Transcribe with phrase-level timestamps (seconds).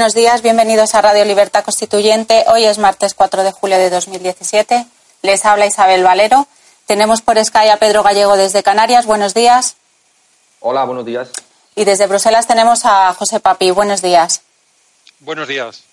[0.00, 2.46] Buenos días, bienvenidos a Radio Libertad Constituyente.
[2.48, 4.86] Hoy es martes 4 de julio de 2017.
[5.20, 6.46] Les habla Isabel Valero.
[6.86, 9.04] Tenemos por Sky a Pedro Gallego desde Canarias.
[9.04, 9.76] Buenos días.
[10.60, 11.30] Hola, buenos días.
[11.74, 13.72] Y desde Bruselas tenemos a José Papi.
[13.72, 14.40] Buenos días.
[15.18, 15.84] Buenos días.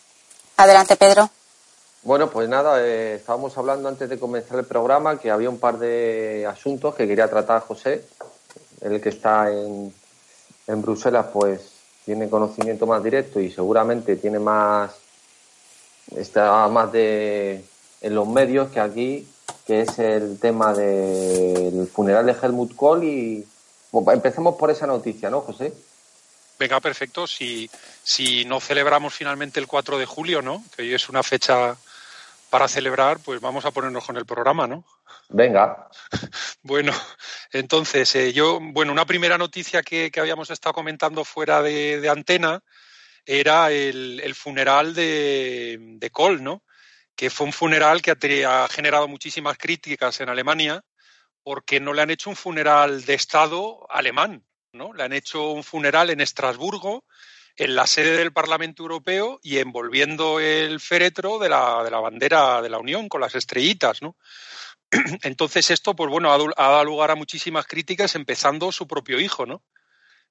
[0.55, 1.30] Adelante, Pedro.
[2.03, 5.80] Bueno, pues nada, eh, estábamos hablando antes de comenzar el programa que había un par
[5.80, 8.05] de asuntos que quería tratar José,
[8.80, 9.94] el que está en,
[10.66, 11.77] en Bruselas, pues
[12.08, 14.95] tiene conocimiento más directo y seguramente tiene más
[16.16, 17.66] está más de
[17.99, 19.27] en los medios que aquí
[19.66, 23.45] que es el tema del funeral de Helmut Kohl y
[24.14, 25.73] empecemos por esa noticia, ¿no, José?
[26.58, 27.27] Venga, perfecto.
[27.27, 27.69] Si,
[28.02, 30.64] si no celebramos finalmente el 4 de julio, ¿no?
[30.73, 31.75] Que hoy es una fecha
[32.49, 34.86] para celebrar, pues vamos a ponernos con el programa, ¿no?
[35.30, 35.89] Venga.
[36.61, 36.94] Bueno,
[37.52, 42.61] entonces, eh, yo, bueno, una primera noticia que, habíamos estado comentando fuera de, antena
[43.25, 46.64] era el, funeral de, de Kohl, ¿no?
[47.16, 48.11] Que fue un funeral que
[48.45, 50.83] ha, generado muchísimas críticas en Alemania
[51.44, 54.94] porque no le han hecho un funeral de Estado alemán, ¿no?
[54.94, 57.05] Le han hecho un funeral en Estrasburgo,
[57.55, 62.61] en la sede del Parlamento Europeo y envolviendo el féretro de la, de la bandera
[62.61, 64.16] de la Unión con las estrellitas, ¿no?
[65.23, 66.37] Entonces esto, pues bueno, ha,
[66.70, 69.64] dado lugar a muchísimas críticas, empezando su propio hijo, ¿no?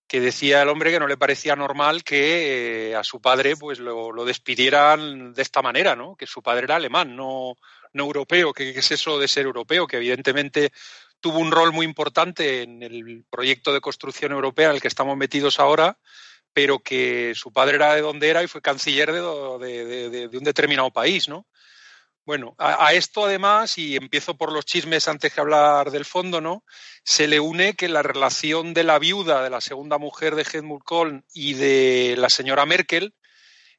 [0.07, 3.81] Que decía el hombre que no le parecía normal que eh, a su padre pues
[3.81, 6.17] lo, despidieran de esta manera, ¿no?
[6.17, 7.57] Que su padre era alemán, no,
[7.93, 8.53] no europeo.
[8.53, 9.87] ¿Qué, es eso de ser europeo?
[9.87, 10.73] Que evidentemente
[11.21, 15.17] tuvo un rol muy importante en el proyecto de construcción europea en el que estamos
[15.17, 15.99] metidos ahora,
[16.53, 20.91] pero que su padre era de donde era y fue canciller de, de un determinado
[20.93, 21.47] país, ¿no?
[22.27, 26.65] Bueno, a, esto además, y empiezo por los chismes antes que hablar del fondo, ¿no?
[27.05, 30.83] Se le une que la relación de la viuda de la segunda mujer de Helmut
[30.83, 33.15] Kohl y de la señora Merkel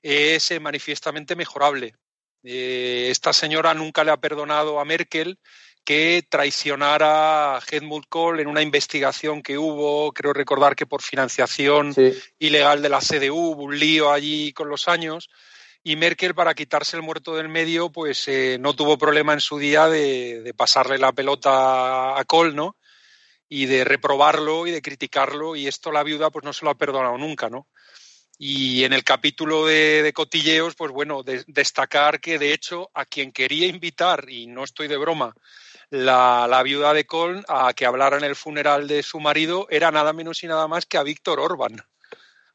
[0.02, 1.96] es eh, manifiestamente mejorable.
[2.42, 5.40] Eh, esta señora nunca le ha perdonado a Merkel
[5.84, 11.94] que traicionara a Helmut Kohl en una investigación que hubo, creo recordar que por financiación
[12.40, 15.30] ilegal de la CDU, hubo un lío allí con los años
[15.88, 19.58] y Merkel, para quitarse el muerto del medio, pues eh, no tuvo problema en su
[19.58, 22.76] día de, pasarle la pelota a Kohl, ¿no?
[23.48, 26.78] Y de reprobarlo y de criticarlo, y esto la viuda pues no se lo ha
[26.78, 27.70] perdonado nunca, ¿no?
[28.38, 33.68] Y en el capítulo de, cotilleos, pues bueno, destacar que de hecho a quien quería
[33.68, 35.36] invitar, y no estoy de broma,
[35.90, 39.90] la, la, viuda de Kohl a que hablara en el funeral de su marido era
[39.90, 41.82] nada menos y nada más que a Víctor Orbán,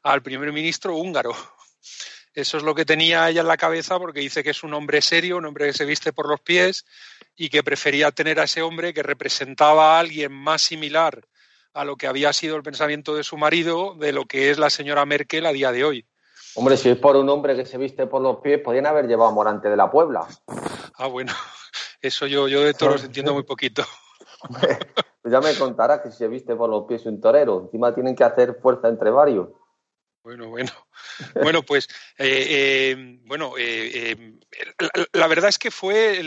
[0.03, 1.35] al primer ministro húngaro.
[2.33, 5.01] Eso es lo que tenía ella en la cabeza porque dice que es un hombre
[5.01, 6.85] serio, un hombre que se viste por los pies
[7.35, 11.27] y que prefería tener a ese hombre que representaba a alguien más similar
[11.73, 14.69] a lo que había sido el pensamiento de su marido de lo que es la
[14.69, 16.05] señora Merkel a día de hoy.
[16.55, 19.29] Hombre, si es por un hombre que se viste por los pies, podrían haber llevado
[19.29, 20.27] a Morante de la Puebla.
[20.95, 21.33] Ah, bueno,
[22.01, 23.83] eso yo, yo de toros entiendo muy poquito.
[24.49, 28.15] pues ya me contarás que si se viste por los pies un torero, encima tienen
[28.15, 29.49] que hacer fuerza entre varios.
[30.23, 30.71] Bueno, bueno.
[31.35, 31.87] Bueno, pues,
[32.17, 34.15] eh, eh, bueno, eh,
[35.13, 36.21] la, verdad es que fue,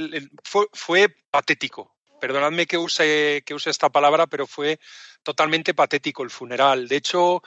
[0.73, 1.97] fue, patético.
[2.21, 4.79] Perdonadme que use, que use esta palabra, pero fue
[5.23, 6.89] totalmente patético el funeral.
[6.89, 7.43] De hecho,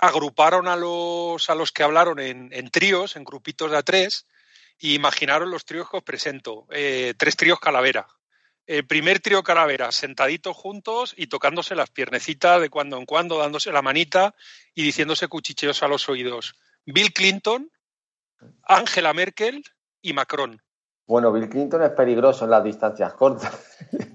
[0.00, 4.26] agruparon a los, a los que hablaron en, en, tríos, en grupitos de a tres,
[4.78, 6.66] y imaginaron los tríos que os presento.
[7.16, 8.06] tres tríos calavera
[8.66, 13.72] el primer trío calavera, sentaditos juntos y tocándose las piernecitas de cuando en cuando, dándose
[13.72, 14.34] la manita
[14.74, 16.54] y diciéndose cuchicheos a los oídos.
[16.86, 17.70] Bill Clinton,
[18.62, 19.64] Angela Merkel
[20.02, 20.60] y Macron.
[21.06, 23.52] Bueno, Bill Clinton es peligroso en las distancias cortas.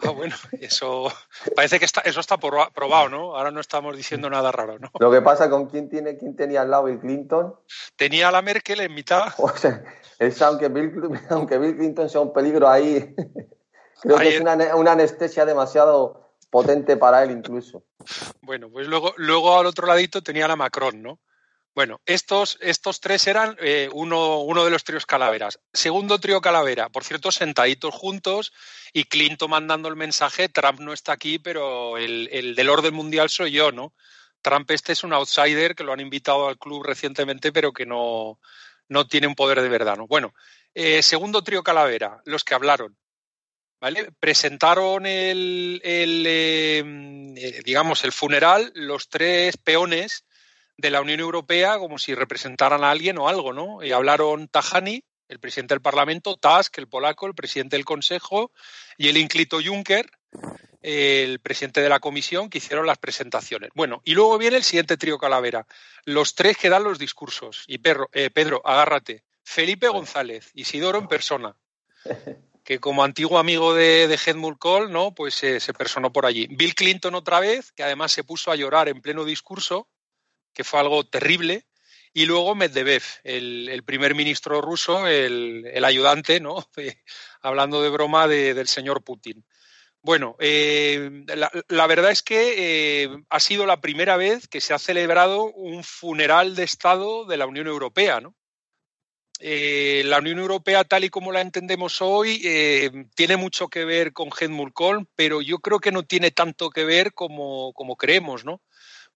[0.04, 1.12] Ah, bueno, eso
[1.56, 3.36] parece que está, eso está probado, ¿no?
[3.36, 4.89] Ahora no estamos diciendo nada raro, ¿no?
[5.00, 7.54] Lo que pasa con quién tiene, quién tenía al lado Bill Clinton.
[7.95, 9.33] Tenía a la Merkel en mitad.
[9.38, 9.83] O sea,
[10.18, 10.92] es aunque Bill,
[11.30, 13.16] aunque Bill Clinton sea un peligro ahí,
[14.01, 17.83] Creo que es una, anestesia demasiado, potente para él incluso.
[18.42, 21.19] Bueno, pues luego, luego al otro ladito tenía a Macron, ¿no?
[21.75, 25.60] Bueno, estos, estos tres eran eh, uno, uno, de los tríos calaveras.
[25.71, 28.51] Segundo trío calavera, por cierto, sentaditos juntos
[28.92, 33.30] y Clinton mandando el mensaje, Trump no está aquí, pero el, el, del orden mundial
[33.30, 33.94] soy yo, ¿no?
[34.42, 38.39] Trump este es un outsider que lo han invitado al club recientemente, pero que no,
[38.88, 40.07] no tiene un poder de verdad, ¿no?
[40.07, 40.33] Bueno,
[40.74, 42.98] eh, segundo trío calavera, los que hablaron.
[43.81, 44.12] ¿Vale?
[44.19, 46.83] Presentaron el, el eh,
[47.38, 50.25] eh, digamos, el funeral, los tres peones
[50.79, 53.83] de la Unión Europea como si representaran a alguien o algo, ¿no?
[53.83, 58.51] Y hablaron Tajani, el presidente del Parlamento, Tusk, el polaco, el presidente del Consejo,
[58.97, 60.09] y el ínclito Juncker,
[60.81, 63.71] el presidente de la Comisión, que hicieron las presentaciones.
[63.75, 65.67] Bueno, y luego viene el siguiente trío Calavera,
[66.05, 67.65] los tres que dan los discursos.
[67.67, 67.81] Y
[68.13, 69.23] eh, Pedro, agárrate.
[69.43, 71.55] Felipe González, Isidoro en persona,
[72.63, 75.13] que como antiguo amigo de, de Helmut Kohl, ¿no?
[75.13, 76.47] Pues eh, se personó por allí.
[76.49, 79.89] Bill Clinton otra vez, que además se puso a llorar en pleno discurso,
[80.59, 81.63] que fue algo terrible.
[82.11, 86.67] Y luego Medvedev, el, primer ministro ruso, el, ayudante, ¿no?
[87.41, 89.45] hablando de broma del señor Putin.
[90.01, 91.23] Bueno, eh,
[91.69, 95.85] la, verdad es que eh, ha sido la primera vez que se ha celebrado un
[95.85, 98.35] funeral de Estado de la Unión Europea, ¿no?
[99.39, 102.41] Eh, la Unión Europea, tal y como la entendemos hoy,
[103.15, 106.83] tiene mucho que ver con Helmut Kohl, pero yo creo que no tiene tanto que
[106.83, 108.61] ver como, como creemos, ¿no?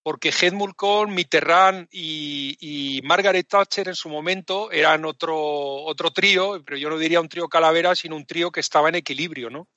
[0.03, 6.77] Porque Helmut Kohl, Mitterrand y, Margaret Thatcher en su momento eran otro, otro trío, pero
[6.77, 9.69] yo no diría un trío calavera, sino un trío que estaba en equilibrio, ¿no?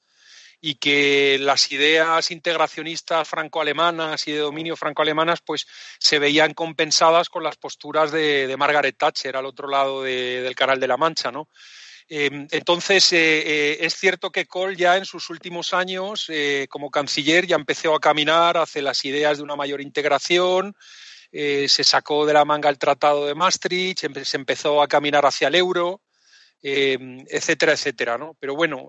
[0.61, 5.67] Y que las ideas integracionistas franco-alemanas y de dominio franco-alemanas pues
[5.99, 10.89] se veían compensadas con las posturas de, Margaret Thatcher al otro lado del Canal de
[10.89, 11.49] la Mancha, ¿no?
[12.09, 16.91] Em, entonces, eh, eh, es cierto que Kohl ya en sus últimos años eh, como
[16.91, 20.75] canciller ya empezó a caminar hacia las ideas de una mayor integración,
[21.33, 25.57] se sacó de la manga el Tratado de Maastricht, se empezó a caminar hacia el
[25.57, 26.01] euro,
[26.63, 28.17] em, etcétera, etcétera.
[28.17, 28.35] ¿no?
[28.41, 28.89] Pero bueno,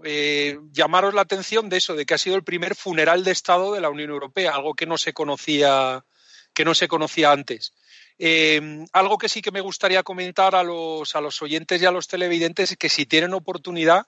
[0.71, 3.81] llamaros la atención de eso, de que ha sido el primer funeral de Estado de
[3.81, 6.05] la Unión Europea, algo que no se conocía,
[6.53, 7.73] que no se conocía antes.
[8.19, 11.91] Eh, algo que sí que me gustaría comentar a los, a los oyentes y a
[11.91, 14.07] los televidentes es que si tienen oportunidad,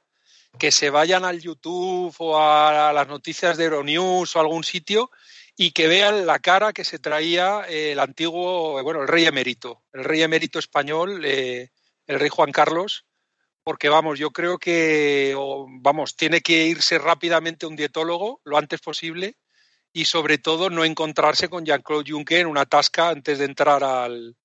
[0.58, 5.12] que se vayan al YouTube o a las noticias de Euronews o algún sitio
[5.56, 10.06] y que vean la cara que se traía el antiguo, bueno, el rey emérito, el
[10.06, 11.70] rey emérito español, eh,
[12.08, 13.06] el rey Juan Carlos,
[13.64, 15.36] porque vamos, yo creo que,
[15.82, 19.36] vamos, tiene que irse rápidamente un dietólogo lo antes posible
[19.92, 24.36] y sobre todo no encontrarse con Jean-Claude Juncker en una tasca antes de entrar al,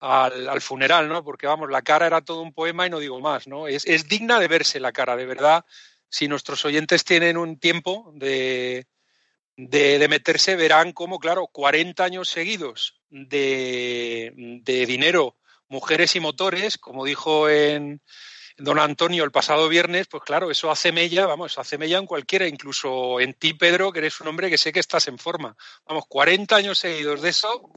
[0.00, 1.24] al, funeral, ¿no?
[1.24, 3.66] Porque vamos, la cara era todo un poema y no digo más, ¿no?
[3.66, 5.64] Es, es digna de verse la cara, de verdad.
[6.08, 8.86] Si nuestros oyentes tienen un tiempo de,
[9.56, 14.32] de, de meterse, verán cómo, claro, 40 años seguidos de,
[14.62, 15.36] de dinero,
[15.68, 18.00] mujeres y motores, como dijo en,
[18.58, 22.46] don Antonio el pasado viernes, pues claro, eso hace mella, vamos, hace mella en cualquiera,
[22.46, 25.56] incluso en ti, Pedro, que eres un hombre que sé que estás en forma.
[25.86, 27.70] Vamos, 40 años seguidos de eso,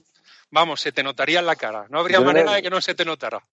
[0.49, 1.85] vamos, se te notaría en la cara.
[1.89, 3.45] No habría manera de que no se te notara.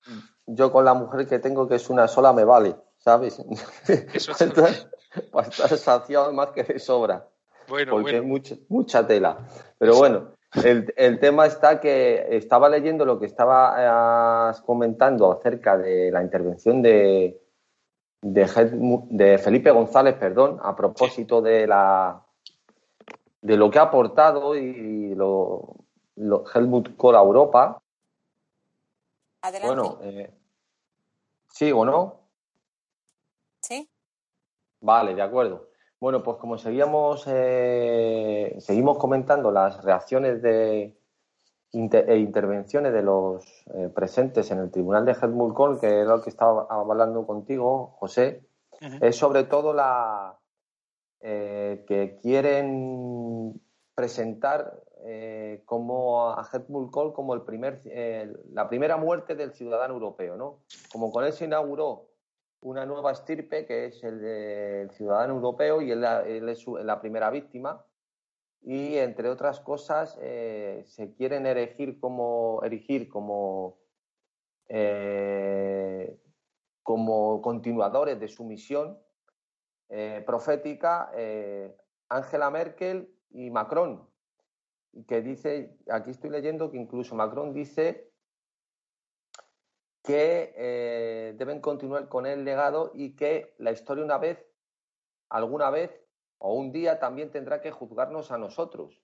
[0.47, 3.39] Yo con la mujer que tengo, que es una sola, me vale, ¿sabes?
[4.15, 4.89] Eso es
[5.31, 7.29] Para estar saciado más que de sobra.
[7.69, 9.47] Bueno, porque Mucha, mucha tela.
[9.79, 16.23] Pero bueno, el, tema está que estaba leyendo lo que estabas comentando acerca de la
[16.23, 17.41] intervención de,
[18.23, 22.25] de, Felipe González, perdón, a propósito de la
[23.41, 25.77] de lo que ha aportado y lo,
[26.17, 27.81] Helmut Kohl a Europa.
[29.43, 29.67] Adelante.
[29.67, 30.35] Bueno, eh,
[31.49, 32.21] ¿sí o no?
[33.61, 33.89] Sí.
[34.81, 35.68] Vale, de acuerdo.
[36.01, 40.97] Bueno, pues como seguíamos, eh, seguimos comentando las reacciones de,
[41.73, 45.17] e intervenciones de los eh, presentes en el Tribunal de
[45.55, 48.47] Kohl, que es lo que estaba hablando contigo, José,
[49.01, 50.39] es sobre todo la
[51.21, 53.61] eh, que quieren
[53.95, 54.81] presentar
[55.65, 56.49] como a
[56.93, 57.81] Kohl como el primer,
[58.53, 60.61] la primera muerte del ciudadano europeo, ¿no?
[60.93, 62.09] Como con él se inauguró
[62.61, 66.05] una nueva estirpe que es el del ciudadano europeo y él,
[66.49, 67.85] es la primera víctima.
[68.61, 73.79] Y entre otras cosas, eh, se quieren erigir como, erigir como,
[74.69, 76.19] eh,
[76.83, 78.99] como continuadores de su misión
[79.89, 81.11] eh, profética
[82.09, 84.09] Angela Merkel y Macron.
[85.07, 88.08] Que dice, aquí estoy leyendo que incluso Macron dice
[90.09, 94.43] que eh, deben continuar con el legado y que la historia una vez,
[95.29, 95.91] alguna vez,
[96.39, 99.03] o un día también tendrá que juzgarnos a nosotros.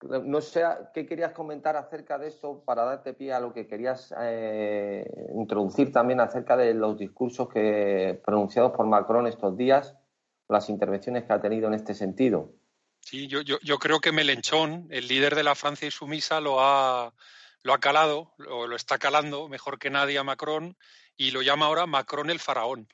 [0.00, 4.14] No sé qué querías comentar acerca de esto para darte pie a lo que querías
[4.18, 9.94] eh, introducir también acerca de los discursos que pronunciados por Macron estos días,
[10.48, 12.54] las intervenciones que ha tenido en este sentido.
[13.00, 17.12] Sí, yo, yo, creo que Melenchón, el líder de la Francia insumisa, lo ha,
[17.62, 20.76] lo ha calado, o lo está calando mejor que nadie a Macron
[21.16, 22.88] y lo llama ahora Macron el faraón.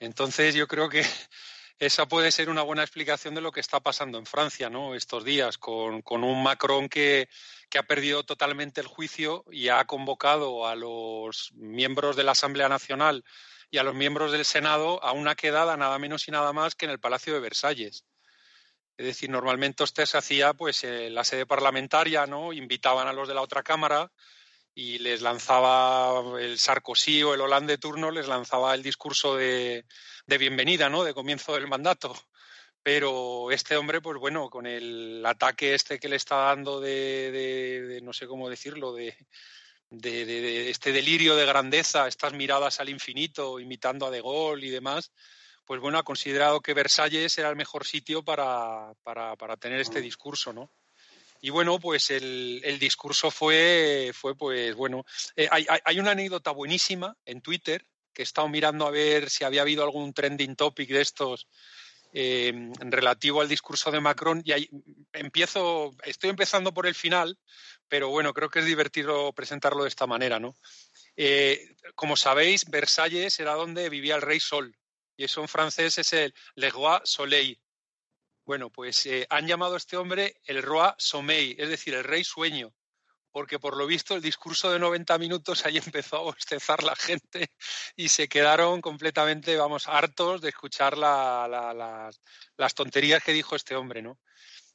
[0.00, 1.02] Entonces yo creo que
[1.78, 4.94] esa puede ser una buena explicación de lo que está pasando en Francia, ¿no?
[4.94, 7.28] Estos días, con, un Macron que,
[7.76, 13.24] ha perdido totalmente el juicio y ha convocado a los miembros de la Asamblea Nacional
[13.68, 16.84] y a los miembros del Senado a una quedada nada menos y nada más que
[16.84, 18.04] en el Palacio de Versalles.
[18.96, 22.52] Es decir, normalmente usted se hacía pues en la sede parlamentaria, ¿no?
[22.52, 24.10] Invitaban a los de la otra cámara
[24.74, 29.84] y les lanzaba el Sarkozy o el Hollande de turno, les lanzaba el discurso de,
[30.26, 31.04] bienvenida, ¿no?
[31.04, 32.14] De comienzo del mandato.
[32.82, 38.12] Pero este hombre, pues bueno, con el ataque este que le está dando de, no
[38.12, 39.16] sé cómo decirlo, de,
[39.90, 45.12] de, este delirio de grandeza, estas miradas al infinito, imitando a De Gaulle y demás,
[45.64, 50.00] pues bueno, ha considerado que Versalles era el mejor sitio para, para, para tener este
[50.00, 50.70] discurso, ¿no?
[51.44, 55.04] Y bueno, pues el, discurso fue, fue pues bueno,
[55.36, 59.60] eh, hay, una anécdota buenísima en Twitter que he estado mirando a ver si había
[59.60, 61.46] habido algún trending topic de estos
[62.14, 64.70] eh, relativo al discurso de Macron y ahí
[65.12, 67.38] empiezo, estoy empezando por el final,
[67.88, 70.54] pero bueno, creo que es divertido presentarlo de esta manera, ¿no?
[71.14, 74.74] Eh, como sabéis, Versalles era donde vivía el rey Sol
[75.16, 77.60] y eso en francés es el Le Roi Soleil,
[78.44, 82.24] bueno, pues eh, han llamado a este hombre el Roi Sommeil, es decir, el rey
[82.24, 82.74] sueño,
[83.30, 87.50] porque por lo visto el discurso de 90 minutos ahí empezó a bostezar la gente
[87.96, 94.18] y se quedaron completamente, vamos, hartos de escuchar las tonterías que dijo este hombre, ¿no?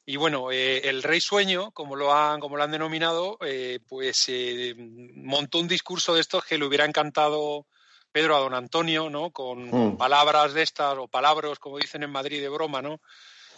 [0.04, 4.26] Y bueno, eh, el rey sueño, como lo han, como lo han denominado, eh, pues
[5.14, 7.68] montó un discurso de estos que le hubiera encantado
[8.12, 9.30] Pedro a don Antonio, ¿no?
[9.30, 9.96] Con, mm.
[9.96, 13.00] palabras de estas, o palabras, como dicen en Madrid de broma, ¿no?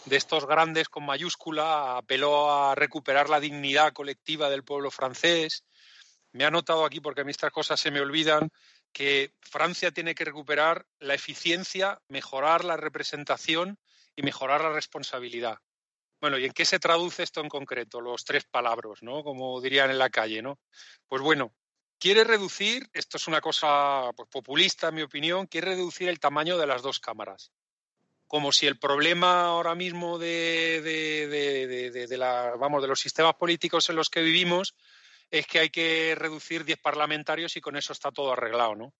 [0.05, 5.65] de estos grandes con mayúscula, apeló a recuperar la dignidad colectiva del pueblo francés.
[6.33, 8.51] Me ha notado aquí, porque a mí estas cosas se me olvidan,
[8.93, 13.79] que Francia tiene que recuperar la eficiencia, mejorar la representación
[14.17, 15.59] y mejorar la responsabilidad.
[16.21, 18.01] Bueno, ¿y en qué se traduce esto en concreto?
[18.01, 19.25] Los tres palabras, ¿no?
[19.25, 20.59] Como dirían en la calle, ¿no?
[21.09, 21.53] Pues bueno,
[22.03, 26.59] quiere reducir, esto es una cosa pues, populista en mi opinión, quiere reducir el tamaño
[26.59, 27.53] de las dos cámaras
[28.27, 30.81] como si el problema ahora mismo de,
[32.89, 34.75] los sistemas políticos en los que vivimos
[35.31, 38.95] es que hay que reducir 10 parlamentarios y con eso está todo arreglado, ¿no?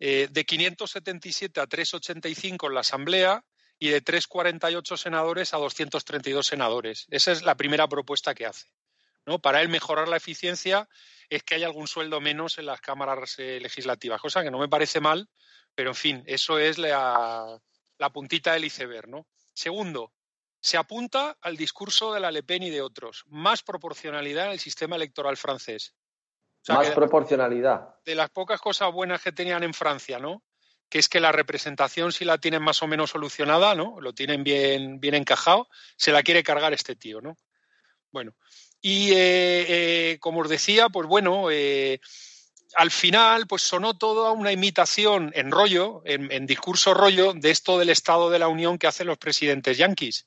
[0.00, 3.44] Eh, de 577 a 385 en la Asamblea
[3.78, 7.06] y de 348 senadores a 232 senadores.
[7.10, 8.68] Esa es la primera propuesta que hace.
[9.26, 9.38] ¿No?
[9.40, 10.88] Para él mejorar la eficiencia
[11.28, 14.68] es que haya algún sueldo menos en las cámaras eh, legislativas, cosa que no me
[14.68, 15.28] parece mal,
[15.74, 17.58] pero en fin, eso es la,
[17.98, 19.26] la puntita del iceberg, ¿no?
[19.52, 20.12] Segundo,
[20.60, 24.58] se apunta al discurso de la Le Pen y de otros, más proporcionalidad en el
[24.58, 25.94] sistema electoral francés.
[26.68, 27.96] más proporcionalidad.
[28.04, 30.42] De las pocas cosas buenas que tenían en Francia, ¿no?
[30.88, 34.00] Que es que la representación si la tienen más o menos solucionada, ¿no?
[34.00, 37.36] Lo tienen bien, bien encajado, se la quiere cargar este tío, ¿no?
[38.10, 38.34] Bueno,
[38.86, 42.02] y eh, eh, como os decía, pues bueno, eh,
[42.74, 47.78] al final, pues sonó todo a una imitación en rollo, en, discurso rollo, de esto
[47.78, 50.26] del Estado de la Unión que hacen los presidentes yanquis.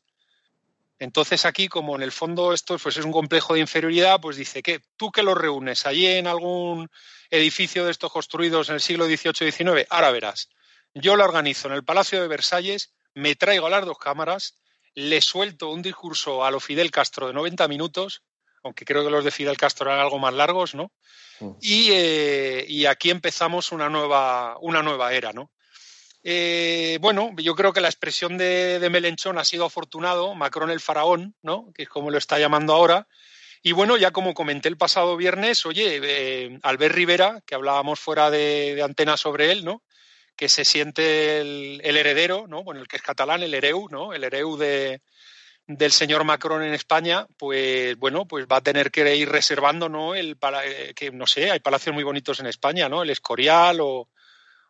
[0.98, 4.64] Entonces aquí, como en el fondo esto pues es un complejo de inferioridad, pues dice
[4.64, 6.90] que tú que lo reúnes allí en algún
[7.30, 10.50] edificio de estos construidos en el siglo XVIII-XIX, ahora verás.
[10.96, 14.56] Yo lo organizo en el Palacio de Versalles, me traigo a las dos cámaras,
[14.96, 18.24] le suelto un discurso a lo Fidel Castro de 90 minutos,
[18.68, 20.92] aunque creo que los de Fidel Castro eran algo más largos, ¿no?
[21.40, 21.52] Mm.
[21.64, 25.52] Eh, y, aquí empezamos una nueva, una nueva era, ¿no?
[26.24, 31.36] Eh, bueno, yo creo que la expresión de, Melenchón ha sido afortunado, Macron el faraón,
[31.42, 31.72] ¿no?
[31.74, 33.08] Que es como lo está llamando ahora.
[33.64, 38.30] Y bueno, ya como comenté el pasado viernes, oye, eh, Albert Rivera, que hablábamos fuera
[38.30, 39.84] de, antena sobre él, ¿no?
[40.36, 42.64] Que se siente el, el, heredero, ¿no?
[42.64, 44.14] Bueno, el que es catalán, el hereu, ¿no?
[44.14, 45.02] El hereu de,
[45.68, 50.16] del señor Macron en España, pues bueno, pues va a tener que ir reservando, ¿no?
[50.16, 53.04] El eh, que no sé, hay palacios muy bonitos en España, ¿no?
[53.04, 54.08] El Escorial o,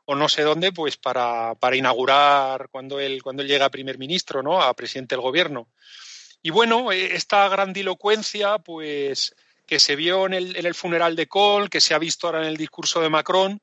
[0.06, 4.42] o no sé dónde, pues para, para inaugurar cuando él cuando llega a primer ministro,
[4.42, 4.60] ¿no?
[4.60, 5.68] A presidente del gobierno.
[6.42, 9.36] Y bueno, eh, esta grandilocuencia, pues
[9.68, 12.42] que se vio en el, en el funeral de Kohl, que se ha visto ahora
[12.42, 13.62] en el discurso de Macron,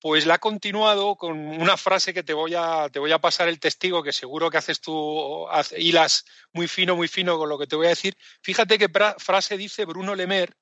[0.00, 3.48] pues la ha continuado con una frase que te voy a, te voy a pasar
[3.48, 7.66] el testigo, que seguro que haces tú, hilas muy fino, muy fino con lo que
[7.66, 8.16] te voy a decir.
[8.42, 8.88] Fíjate qué
[9.18, 10.56] frase dice Bruno Lemer,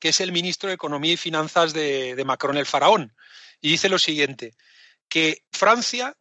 [0.00, 3.14] que es el ministro de Economía y Finanzas de, de Macron el Faraón.
[3.60, 4.54] Y dice lo siguiente,
[5.08, 6.16] que Francia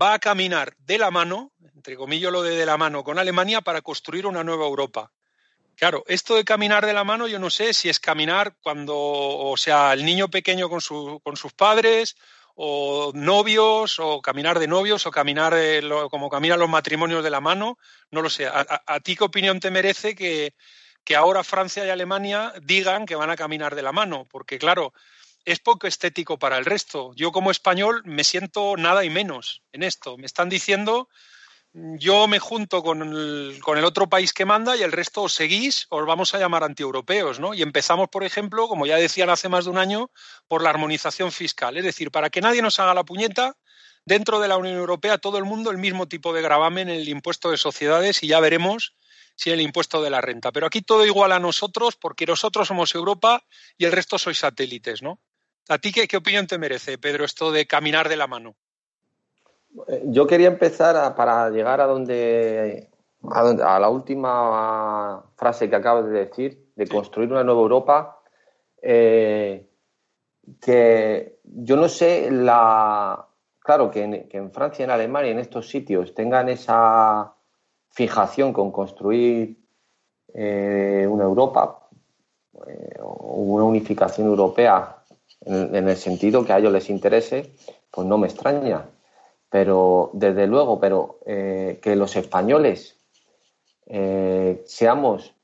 [0.00, 3.60] va a caminar de la mano, entre comillas lo de de la mano, con Alemania
[3.60, 5.12] para construir una nueva Europa.
[5.76, 9.56] Claro, esto de caminar de la mano, yo no sé si es caminar cuando, o
[9.56, 12.16] sea, el niño pequeño con, su, con sus padres,
[12.54, 15.54] o novios, o caminar de novios, o caminar
[16.10, 17.78] como caminan los matrimonios de la mano,
[18.10, 18.46] no lo sé.
[18.46, 20.54] ¿A, ti qué opinión te merece que,
[21.04, 24.26] que ahora Francia y Alemania digan que van a caminar de la mano?
[24.30, 24.92] Porque, claro,
[25.44, 27.12] es poco estético para el resto.
[27.14, 30.16] Yo como español me siento nada y menos en esto.
[30.18, 31.08] Me están diciendo
[31.74, 36.04] yo me junto con el, otro país que manda y el resto os seguís, os
[36.04, 37.54] vamos a llamar antieuropeos, ¿no?
[37.54, 40.10] Y empezamos, por ejemplo, como ya decían hace más de un año,
[40.48, 41.78] por la armonización fiscal.
[41.78, 43.56] Es decir, para que nadie nos haga la puñeta,
[44.04, 47.08] dentro de la Unión Europea todo el mundo el mismo tipo de gravamen en el
[47.08, 48.94] impuesto de sociedades y ya veremos
[49.34, 50.52] si el impuesto de la renta.
[50.52, 53.46] Pero aquí todo igual a nosotros porque nosotros somos Europa
[53.78, 55.20] y el resto sois satélites, ¿no?
[55.68, 58.56] ¿A ti qué, qué opinión te merece, Pedro, esto de caminar de la mano?
[59.88, 62.90] Eh, yo quería empezar para llegar a donde,
[63.22, 68.20] a la última frase que acabas de decir, de construir una nueva Europa,
[68.80, 69.68] eh,
[70.60, 73.26] que yo no sé la
[73.60, 77.34] claro que en, Francia, en Alemania, en estos sitios tengan esa
[77.90, 79.56] fijación con construir
[80.34, 81.88] eh, una Europa
[83.00, 84.96] o una unificación europea
[85.42, 87.52] en, en, el sentido que a ellos les interese,
[87.90, 88.86] pues no me extraña
[89.52, 92.98] pero desde luego, pero eh, que los españoles
[93.84, 95.34] eh, seamos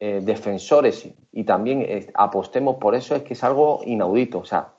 [0.00, 4.40] eh, defensores y también apostemos por eso es que es algo inaudito.
[4.40, 4.74] O sea,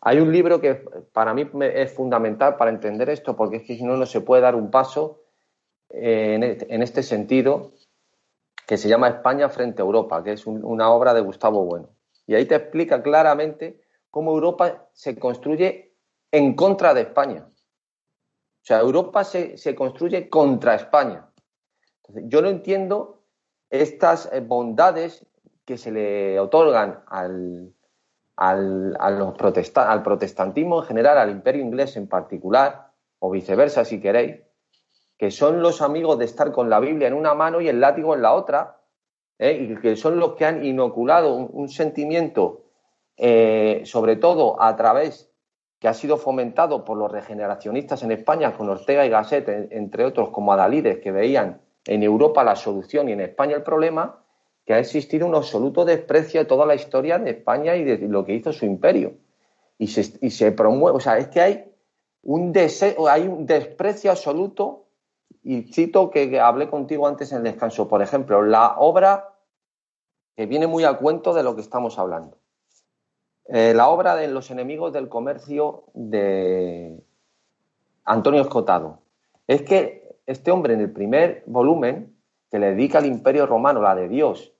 [0.00, 0.76] hay un libro que
[1.12, 4.40] para mí es fundamental para entender esto, porque es que si no, no se puede
[4.40, 5.20] dar un paso
[5.90, 6.42] en,
[6.82, 7.72] este sentido,
[8.66, 11.90] que se llama España frente a Europa, que es una obra de Gustavo Bueno.
[12.26, 15.92] Y ahí te explica claramente cómo Europa se construye
[16.30, 17.51] en contra de España.
[18.62, 21.28] O sea, Europa se, construye contra España.
[22.08, 23.24] yo no entiendo
[23.70, 25.26] estas eh, bondades
[25.64, 27.74] que se le otorgan al,
[28.36, 34.40] al, al protestantismo en general, al imperio inglés en particular, o viceversa si queréis,
[35.18, 38.14] que son los amigos de estar con la Biblia en una mano y el látigo
[38.14, 38.80] en la otra,
[39.40, 39.52] ¿eh?
[39.52, 42.64] y que son los que han inoculado un, sentimiento,
[43.16, 45.31] eh, sobre todo a través
[45.82, 50.28] que ha sido fomentado por los regeneracionistas en España, con Ortega y Gasset, entre otros,
[50.28, 54.22] como Adalides, que veían en Europa la solución y en España el problema,
[54.64, 58.24] que ha existido un absoluto desprecio de toda la historia de España y de lo
[58.24, 59.14] que hizo su imperio.
[59.76, 61.64] Y se, promueve, o sea, es que hay
[62.22, 64.84] un, deseo, hay un desprecio absoluto,
[65.42, 69.34] y cito que, hablé contigo antes en el descanso, por ejemplo, la obra
[70.36, 72.36] que viene muy a cuento de lo que estamos hablando.
[73.46, 77.02] Eh, la obra de Los enemigos del comercio de
[78.04, 79.00] Antonio Escotado.
[79.46, 82.16] Es que este hombre en el primer volumen,
[82.50, 84.52] que le dedica al imperio romano, la de Dios,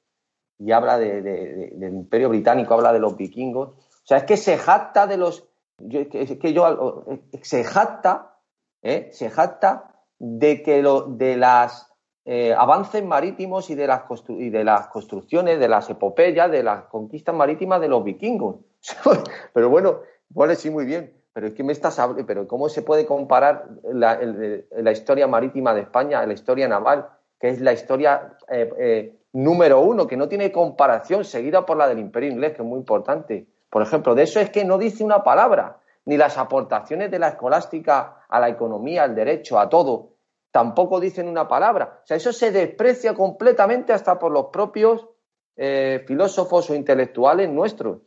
[0.59, 5.07] y habla del imperio británico, habla de los vikingos, o sea, es que se jacta
[5.07, 5.49] de los...
[5.79, 7.05] es que yo...
[7.43, 8.37] Se jacta,
[8.83, 9.09] ¿eh?
[9.13, 11.93] se jacta de que lo, de las
[12.25, 16.85] eh, avances marítimos y de, las y de las construcciones, de las epopeyas, de las
[16.85, 18.57] conquistas marítimas de los vikingos.
[19.53, 21.15] pero bueno, vale, sí, muy bien.
[21.33, 25.83] Pero es que me estás hablando, pero ¿cómo se puede comparar la, historia marítima de
[25.83, 27.09] España, la historia naval,
[27.41, 31.89] que es la historia eh, eh, número uno, que no tiene comparación, seguida por la
[31.89, 33.47] del Imperio Inglés, que es muy importante?
[33.71, 37.29] Por ejemplo, de eso es que no dice una palabra, ni las aportaciones de la
[37.29, 40.11] escolástica a la economía, al derecho, a todo,
[40.51, 42.01] tampoco dicen una palabra.
[42.03, 45.09] O sea, eso se desprecia completamente hasta por los propios
[45.57, 48.03] eh, filósofos o intelectuales nuestros.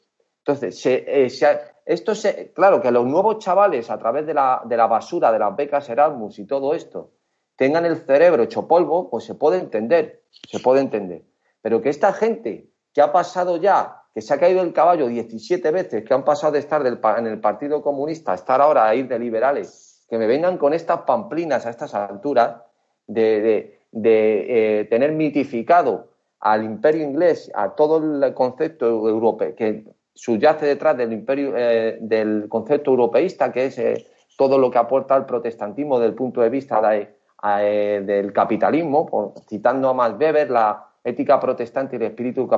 [0.48, 1.28] Entonces, eh,
[1.86, 5.40] esto se, claro, que los nuevos chavales, a través de la, de la basura, de
[5.40, 7.10] las becas Erasmus y todo esto,
[7.56, 11.24] tengan el cerebro hecho polvo, pues se puede entender, se puede entender.
[11.64, 15.72] Pero que esta gente que ha pasado ya, que se ha caído el caballo 17
[15.72, 19.08] veces, que han pasado de estar en el Partido Comunista a estar ahora a ir
[19.08, 22.62] de liberales, que me vengan con estas pamplinas a estas alturas
[23.08, 30.98] de, eh, tener mitificado al imperio inglés, a todo el concepto europeo, que subyace detrás
[30.98, 36.00] del imperio, eh, del concepto europeísta, que es eh, todo lo que aporta el protestantismo
[36.00, 41.96] desde el punto de vista eh, del capitalismo, citando a Max Weber, la ética protestante
[41.96, 42.50] y el espíritu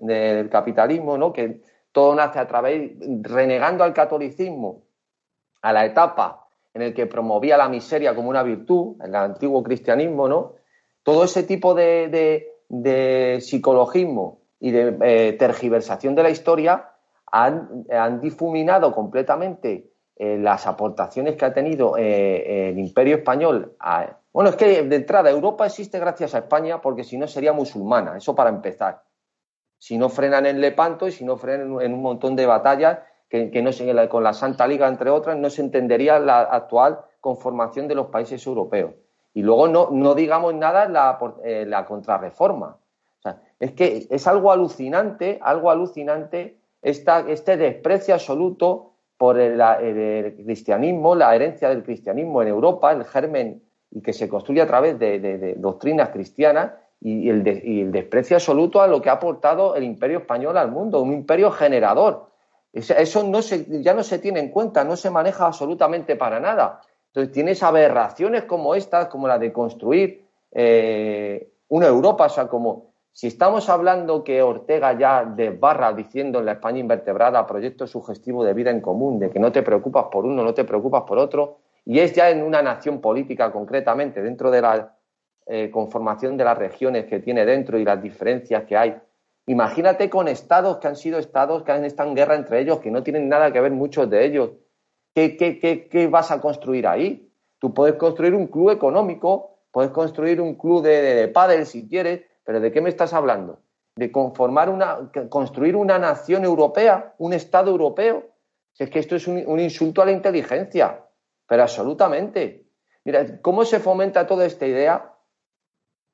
[0.00, 1.32] del capitalismo, ¿no?
[1.32, 1.60] que
[1.92, 4.82] todo nace a través, renegando al catolicismo,
[5.62, 10.26] a la etapa en el que promovía la miseria como una virtud, el antiguo cristianismo,
[10.26, 10.54] ¿no?
[11.04, 12.50] Todo ese tipo de,
[13.40, 16.93] psicologismo y de tergiversación de la historia
[17.42, 23.76] han, difuminado completamente eh, las aportaciones que ha tenido eh, el imperio español.
[24.32, 28.16] bueno, es que de entrada Europa existe gracias a España porque si no sería musulmana,
[28.16, 29.02] eso para empezar
[29.84, 33.60] si no frenan en Lepanto y si no frenan en un montón de batallas que,
[33.62, 37.94] no se, con la Santa Liga, entre otras, no se entendería la actual conformación de
[37.94, 38.94] los países europeos.
[39.34, 42.78] Y luego no, no digamos nada la, eh, la contrarreforma.
[43.60, 49.60] es que es algo alucinante, algo alucinante este desprecio absoluto por el,
[50.44, 54.98] cristianismo, la herencia del cristianismo en Europa, el germen y que se construye a través
[54.98, 56.72] de doctrinas cristianas
[57.04, 61.12] y el, desprecio absoluto a lo que ha aportado el imperio español al mundo, un
[61.12, 62.30] imperio generador.
[62.72, 63.30] Eso
[63.68, 66.80] ya no se tiene en cuenta, no se maneja absolutamente para nada.
[67.08, 72.93] Entonces tienes aberraciones como estas, como la de construir eh, una Europa, o sea, como
[73.14, 78.52] si estamos hablando que Ortega ya desbarra diciendo en la España invertebrada proyecto sugestivo de
[78.54, 81.58] vida en común, de que no te preocupas por uno, no te preocupas por otro,
[81.84, 84.96] y es ya en una nación política concretamente, dentro de la
[85.46, 88.96] eh, conformación de las regiones que tiene dentro y las diferencias que hay.
[89.46, 92.90] Imagínate con estados que han sido estados que han estado en guerra entre ellos, que
[92.90, 94.50] no tienen nada que ver muchos de ellos.
[95.14, 97.30] ¿Qué, vas a construir ahí?
[97.60, 102.22] Tú puedes construir un club económico, puedes construir un club de, de, pádel si quieres,
[102.44, 103.60] pero ¿de qué me estás hablando?
[103.96, 108.34] ¿De conformar una, construir una nación europea, un Estado europeo?
[108.78, 111.04] es que esto es un, insulto a la inteligencia,
[111.46, 112.66] pero absolutamente.
[113.04, 115.14] Mira, ¿cómo se fomenta toda esta idea?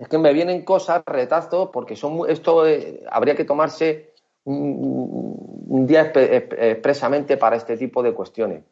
[0.01, 4.15] es que me vienen cosas, retazos, porque son esto eh, habría que tomarse
[4.45, 8.65] un, día expresamente para este tipo de cuestiones.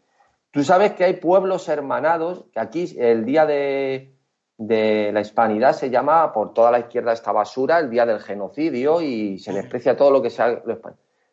[0.50, 4.17] Tú sabes que hay pueblos hermanados, que aquí el día de,
[4.58, 9.38] la hispanidad se llama por toda la izquierda esta basura, el día del genocidio y
[9.38, 10.62] se desprecia todo lo que sea.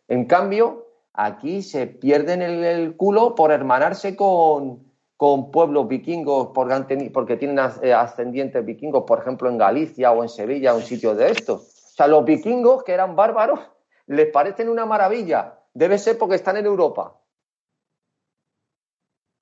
[0.07, 4.85] En cambio, aquí se pierden el culo por hermanarse con,
[5.17, 10.75] con pueblos vikingos porque tienen eh, ascendientes vikingos, por ejemplo, en Galicia o en Sevilla,
[10.75, 11.61] un sitio de estos.
[11.61, 13.59] O sea, los vikingos, que eran bárbaros,
[14.07, 15.59] les parecen una maravilla.
[15.73, 17.15] Debe ser porque están en Europa.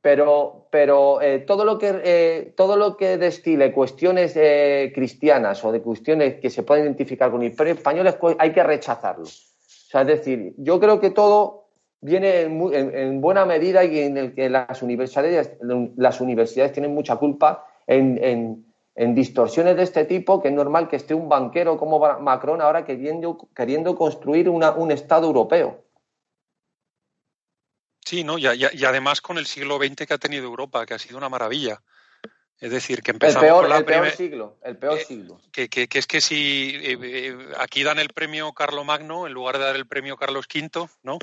[0.03, 4.37] Pero, pero eh, todo, lo que, eh, todo lo que destile cuestiones
[4.93, 9.23] cristianas o de cuestiones que se pueden identificar con el imperio español hay que rechazarlo.
[9.23, 11.67] O sea, es decir, yo creo que todo
[12.01, 15.53] viene en, buena medida y en el que las universidades,
[15.95, 18.65] las universidades tienen mucha culpa en,
[19.15, 23.37] distorsiones de este tipo, que es normal que esté un banquero como Macron ahora queriendo,
[23.55, 25.82] queriendo construir un Estado europeo.
[28.05, 28.37] Sí, ¿no?
[28.37, 31.29] Y, y, además con el siglo XX que ha tenido Europa, que ha sido una
[31.29, 31.81] maravilla.
[32.59, 35.41] Es decir, que empezamos el peor, con la el peor siglo, el peor eh, siglo.
[35.51, 39.57] Que, que, es que si eh, eh, aquí dan el premio Carlo Magno en lugar
[39.57, 41.17] de dar el premio Carlos V, ¿no?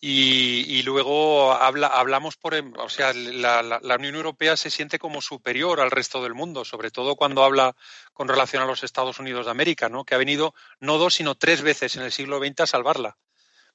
[0.00, 5.22] Y, luego habla, hablamos por, em, o sea, la, la, Unión Europea se siente como
[5.22, 7.76] superior al resto del mundo, sobre todo cuando habla
[8.12, 10.04] con relación a los Estados Unidos de América, ¿no?
[10.04, 13.16] Que ha venido no dos sino tres veces en el siglo XX a salvarla.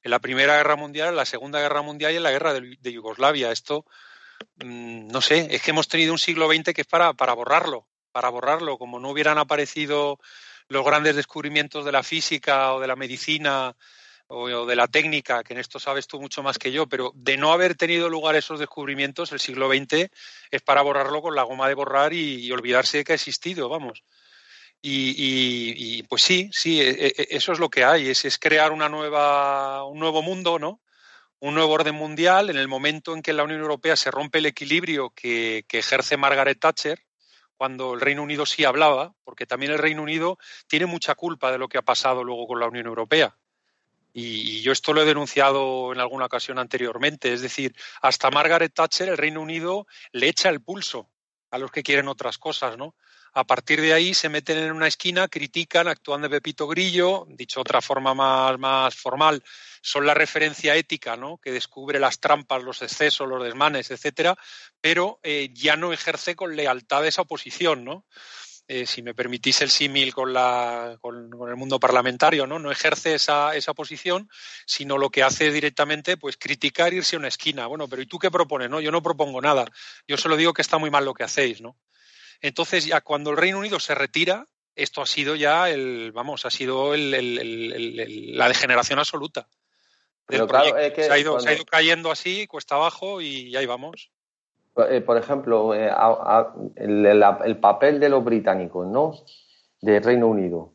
[0.04, 2.94] En la Primera Guerra Mundial, en la Segunda Guerra Mundial y en la Guerra de
[2.94, 3.52] Yugoslavia.
[3.52, 3.86] Esto
[4.58, 7.88] Mm, no sé, es que hemos tenido un siglo XX que es para, para borrarlo,
[8.12, 10.20] para borrarlo, como no hubieran aparecido
[10.68, 13.76] los grandes descubrimientos de la física o de la medicina
[14.28, 17.38] o, de la técnica, que en esto sabes tú mucho más que yo, pero de
[17.38, 20.10] no haber tenido lugar esos descubrimientos, el siglo XX
[20.52, 24.04] es para borrarlo con la goma de borrar y, olvidarse de que ha existido, vamos.
[24.86, 28.74] Y, pues sí, sí, e, e, e, eso es lo que hay, es, es crear
[28.74, 30.82] una nueva, un nuevo mundo, ¿no?
[31.44, 34.46] un nuevo orden mundial en el momento en que la Unión Europea se rompe el
[34.46, 37.04] equilibrio que, ejerce Margaret Thatcher,
[37.58, 41.58] cuando el Reino Unido sí hablaba, porque también el Reino Unido tiene mucha culpa de
[41.58, 43.36] lo que ha pasado luego con la Unión Europea.
[44.14, 47.34] Y, yo esto lo he denunciado en alguna ocasión anteriormente.
[47.34, 51.10] Es decir, hasta Margaret Thatcher, el Reino Unido le echa el pulso
[51.52, 52.96] a los que quieren otras cosas, ¿no?
[53.36, 57.62] A partir de ahí se meten en una esquina, critican, actúan de Pepito Grillo, dicho
[57.62, 59.44] otra forma más, más formal,
[59.82, 61.40] son la referencia ética, ¿no?
[61.40, 64.38] Que descubre las trampas, los excesos, los desmanes, etcétera,
[64.80, 68.06] pero eh, ya no ejerce con lealtad esa oposición, ¿no?
[68.68, 72.60] Eh, si me permitís el símil con, la, con, el mundo parlamentario, ¿no?
[72.60, 74.30] No ejerce esa, esa posición,
[74.66, 77.66] sino lo que hace directamente, pues criticar, irse a una esquina.
[77.66, 78.70] Bueno, pero ¿y tú qué propones?
[78.70, 79.66] No, yo no propongo nada.
[80.08, 81.76] Yo solo digo que está muy mal lo que hacéis, ¿no?
[82.44, 86.52] Entonces, ya cuando el Reino Unido se retira, esto ha sido ya el, vamos, ha
[86.52, 89.48] sido la degeneración absoluta.
[90.28, 94.12] Pero claro, es que se, ha ido, cayendo así, cuesta abajo y ahí vamos.
[94.90, 95.90] Eh, por ejemplo, eh,
[96.76, 99.14] el, papel de los británicos, ¿no?
[99.80, 100.74] Del Reino Unido.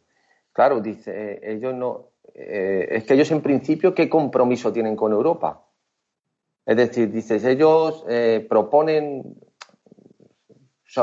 [0.52, 2.12] Claro, dice, eh, ellos no.
[2.34, 5.66] es que ellos en principio, ¿qué compromiso tienen con Europa?
[6.64, 8.04] Es decir, dices, ellos
[8.48, 9.36] proponen.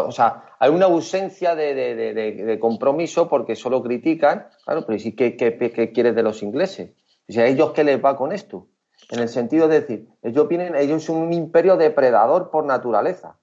[0.03, 4.47] O sea, hay una ausencia de, compromiso porque solo critican.
[4.65, 6.91] Claro, pero ¿sí qué, quieres de los ingleses?
[7.27, 8.67] O sea, ¿ellos qué les va con esto?
[9.09, 13.37] En el sentido de decir, ellos, vienen, ellos son un imperio depredador por naturaleza.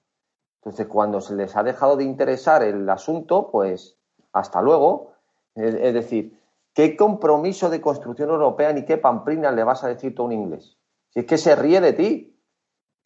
[0.57, 3.97] Entonces, cuando se les ha dejado de interesar el asunto, pues
[4.31, 5.13] hasta luego.
[5.55, 6.39] Es, decir,
[6.73, 10.31] ¿qué compromiso de construcción europea ni qué pamplina le vas a decir tú a un
[10.31, 10.77] inglés?
[11.09, 12.39] Si es que se ríe de ti,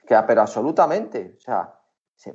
[0.06, 1.77] que, pero absolutamente, o sea,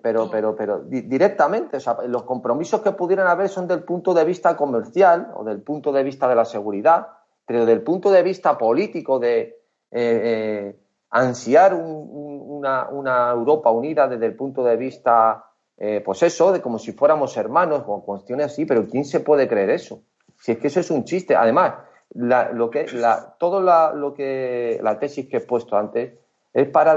[0.00, 4.24] pero, pero, pero directamente, o sea, los compromisos que pudieran haber son del punto de
[4.24, 7.08] vista comercial o del punto de vista de la seguridad,
[7.44, 9.50] pero del punto de vista político de, eh,
[9.90, 10.76] eh,
[11.10, 15.44] ansiar una, Europa unida desde el punto de vista,
[15.76, 19.48] eh, pues eso, de como si fuéramos hermanos, con cuestiones así, pero ¿quién se puede
[19.48, 20.02] creer eso?
[20.38, 21.34] Si es que eso es un chiste.
[21.34, 21.74] Además,
[22.14, 26.14] lo que, la, todo lo que, la tesis que he puesto antes
[26.52, 26.96] es para,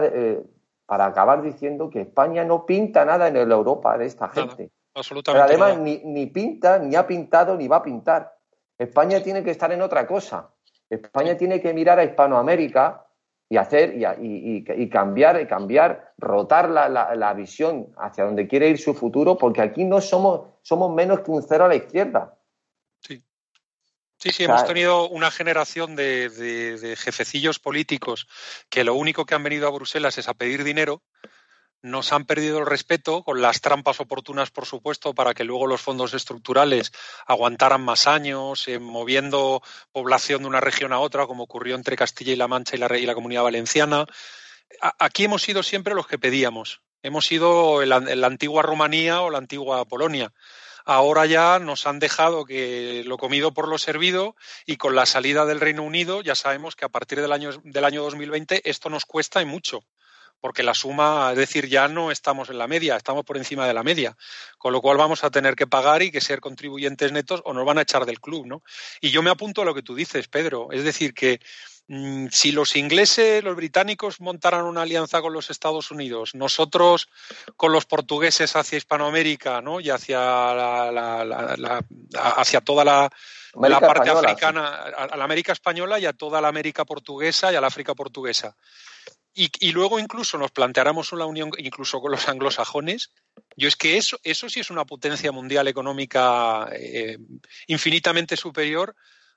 [0.85, 4.71] para acabar diciendo que España no pinta nada en la Europa de esta gente.
[4.93, 5.47] absolutamente.
[5.47, 8.37] Pero además, ni, ni pinta, ni ha pintado, ni va a pintar.
[8.77, 10.49] España tiene que estar en otra cosa.
[10.89, 13.05] España tiene que mirar a Hispanoamérica
[13.49, 19.61] y hacer y, cambiar, cambiar, rotar la, visión hacia donde quiere ir su futuro, porque
[19.61, 22.35] aquí no somos, somos menos que un cero a la izquierda.
[24.17, 24.31] Sí.
[24.31, 28.27] Sí, hemos tenido una generación de, de, jefecillos políticos
[28.69, 31.03] que lo único que han venido a Bruselas es a pedir dinero
[31.85, 35.81] nos han perdido el respeto con las trampas oportunas, por supuesto, para que luego los
[35.81, 36.91] fondos estructurales
[37.27, 42.33] aguantaran más años, eh, moviendo población de una región a otra, como ocurrió entre Castilla
[42.33, 44.07] y La Mancha y la, y la Comunidad Valenciana.
[44.97, 46.81] aquí hemos sido siempre los que pedíamos.
[47.03, 50.33] Hemos sido la, antigua Rumanía o la antigua Polonia
[50.85, 55.45] ahora ya nos han dejado que lo comido por lo servido y con la salida
[55.45, 59.05] del Reino Unido ya sabemos que a partir del año, del año 2020 esto nos
[59.05, 59.81] cuesta y mucho
[60.39, 63.73] porque la suma, es decir, ya no estamos en la media, estamos por encima de
[63.73, 64.15] la media,
[64.59, 67.65] con lo cual vamos a tener que pagar y que ser contribuyentes netos o nos
[67.65, 68.61] van a echar del club, ¿no?
[69.01, 71.39] Y yo me apunto a lo que tú dices, Pedro, es decir, que
[71.87, 77.07] si los ingleses, los británicos montaran una alianza con los Estados Unidos, nosotros
[77.57, 79.79] con los portugueses hacia Hispanoamérica, ¿no?
[79.79, 81.83] Y hacia la,
[82.15, 83.09] hacia toda la,
[83.79, 87.67] parte africana, a la América española y a toda la América portuguesa y a la
[87.67, 88.55] África portuguesa
[89.35, 93.11] y, luego incluso nos planteáramos una unión incluso con los anglosajones,
[93.57, 97.17] yo es que eso, eso sí es una potencia mundial económica eh,
[97.67, 98.95] infinitamente superior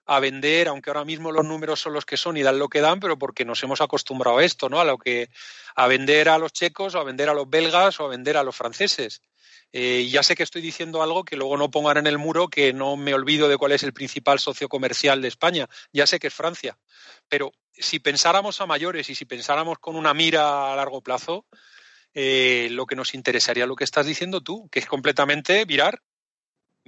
[0.09, 2.81] a vender, aunque ahora mismo los números son los que son y dan lo que
[2.81, 4.81] dan, pero porque nos hemos acostumbrado a esto, ¿no?
[4.81, 5.29] A lo que
[5.77, 8.43] a vender a los checos o a vender a los belgas o a vender a
[8.43, 9.21] los franceses.
[9.71, 12.73] Eh, ya sé que estoy diciendo algo que luego no pongan en el muro, que
[12.73, 15.69] no me olvido de cuál es el principal socio comercial de España.
[15.93, 16.79] Ya sé que es Francia.
[17.29, 21.45] Pero si pensáramos a mayores y si pensáramos con una mira a largo plazo,
[22.15, 26.01] eh, lo que nos interesaría lo que estás diciendo tú, que es completamente mirar,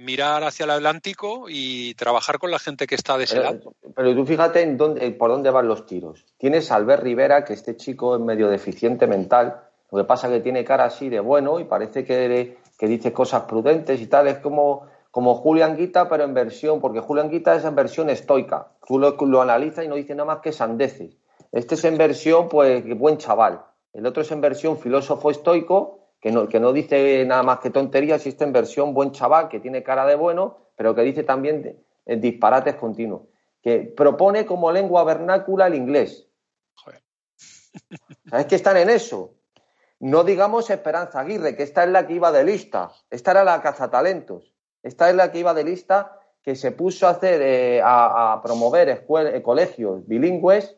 [0.01, 3.73] mirar hacia el Atlántico y trabajar con la gente que está de ese lado.
[3.95, 6.25] Pero tú fíjate en dónde, por dónde van los tiros.
[6.37, 9.61] Tienes a Albert Rivera, que este chico es medio deficiente mental,
[9.91, 13.11] lo que pasa es que tiene cara así de bueno y parece que, que dice
[13.11, 17.53] cosas prudentes y tal, es como como Julián Guita, pero en versión, porque Julián Guita
[17.55, 18.69] es en versión estoica.
[18.87, 21.17] Tú lo, lo analizas y no dice nada más que sandeces.
[21.51, 23.61] Este es en versión, pues, buen chaval.
[23.93, 27.71] El otro es en versión filósofo estoico, que no, que no dice nada más que
[27.71, 31.23] tonterías, y este en versión buen chaval, que tiene cara de bueno, pero que dice
[31.23, 33.23] también disparates continuos.
[33.61, 36.27] Que propone como lengua vernácula el inglés.
[36.75, 37.01] Joder.
[38.29, 39.35] ¿Sabes que están en eso?
[39.99, 42.91] No digamos Esperanza Aguirre, que esta es la que iba de lista.
[43.09, 44.51] Esta era la cazatalentos.
[44.81, 48.89] Esta es la que iba de lista que se puso a hacer, eh, a, promover
[48.89, 50.75] eh, colegios bilingües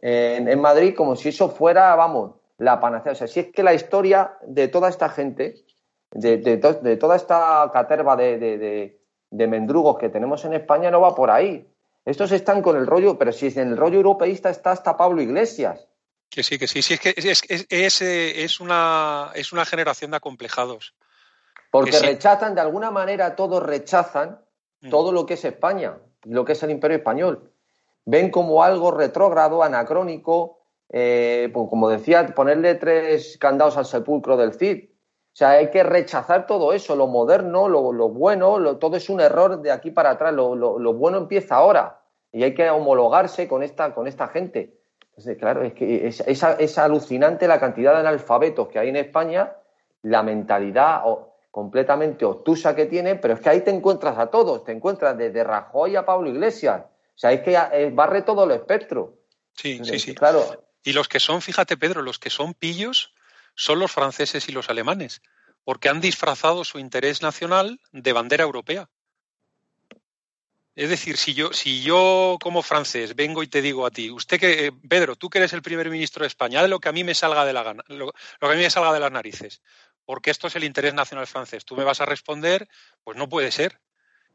[0.00, 3.12] en, Madrid como si eso fuera, vamos, la panacea.
[3.12, 5.64] O sea, si es que la historia de toda esta gente,
[6.10, 6.56] de,
[6.98, 8.98] toda esta caterva de,
[9.30, 11.66] mendrugos que tenemos en España no va por ahí.
[12.04, 15.86] Estos están con el rollo, pero si en el rollo europeísta está hasta Pablo Iglesias.
[16.30, 20.94] Que sí, que sí, sí, es que es, es, una, es una generación de acomplejados.
[21.70, 24.40] Porque rechazan, de alguna manera, todos rechazan
[24.80, 24.90] mm.
[24.90, 27.52] todo lo que es España, lo que es el imperio español.
[28.04, 30.57] Ven como algo retrógrado, anacrónico,
[30.90, 34.84] eh, pues, como decía, ponerle tres candados al sepulcro del Cid.
[34.84, 39.62] O sea, hay que rechazar todo eso, lo moderno, lo, bueno, todo es un error
[39.62, 42.00] de aquí para atrás, lo, bueno empieza ahora
[42.32, 44.80] y hay que homologarse con esta, con esta gente.
[45.38, 49.54] claro, es que es, alucinante la cantidad de analfabetos que hay en España,
[50.02, 51.02] la mentalidad
[51.52, 55.44] completamente obtusa que tiene, pero es que ahí te encuentras a todos, te encuentras desde
[55.44, 56.82] Rajoy a Pablo Iglesias.
[56.82, 59.18] O sea, es que eh, barre todo el espectro.
[59.52, 60.14] Sí, sí, sí.
[60.14, 60.40] Claro.
[60.88, 63.12] Y los que son, fíjate, Pedro, los que son pillos
[63.54, 65.20] son los franceses y los alemanes,
[65.62, 68.88] porque han disfrazado su interés nacional de bandera europea.
[70.74, 74.40] Es decir, si yo, si yo como francés vengo y te digo a ti, usted
[74.40, 76.92] que, eh, Pedro, tú que eres el primer ministro de España, de lo que a
[76.92, 79.60] mí me salga de la gana, lo, que a mí me salga de las narices,
[80.06, 81.66] porque esto es el interés nacional francés.
[81.66, 82.66] Tú me vas a responder,
[83.04, 83.78] pues no puede ser.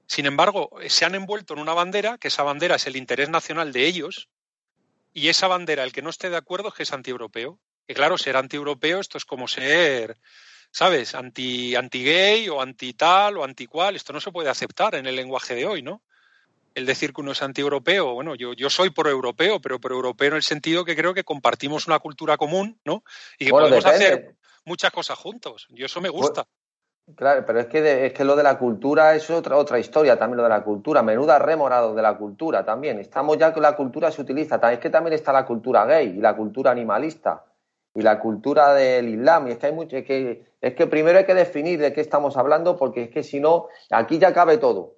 [0.05, 3.73] Sin embargo, se han envuelto en una bandera, que esa bandera es el interés nacional
[3.73, 4.29] de ellos,
[5.13, 7.59] y esa bandera, el que no esté de acuerdo es que es antieuropeo.
[7.87, 10.17] Y claro, ser antieuropeo, esto es como ser,
[10.71, 11.15] ¿sabes?
[11.15, 13.95] Anti, anti gay o anti tal o anti cual.
[13.95, 16.01] Esto no se puede aceptar en el lenguaje de hoy, ¿no?
[16.75, 20.43] el decir que uno es anti-europeo, bueno, yo, yo soy pro-europeo, pero pro-europeo en el
[20.43, 23.03] sentido que creo que compartimos una cultura común, ¿no?
[23.37, 25.67] Y que podemos hacer muchas cosas juntos.
[25.69, 26.47] Y eso me gusta.
[27.15, 30.37] Claro, pero es que, es que lo de la cultura es otra, otra historia, también
[30.37, 31.03] lo de la cultura.
[31.03, 32.99] Menuda remorado de la cultura también.
[32.99, 34.55] Estamos ya que la cultura se utiliza.
[34.71, 37.43] Es que también está la cultura gay y la cultura animalista
[37.93, 39.47] y la cultura del Islam.
[39.47, 42.37] Y es que hay mucho, que, es que primero hay que definir de qué estamos
[42.37, 44.95] hablando, porque es que si no, aquí ya cabe todo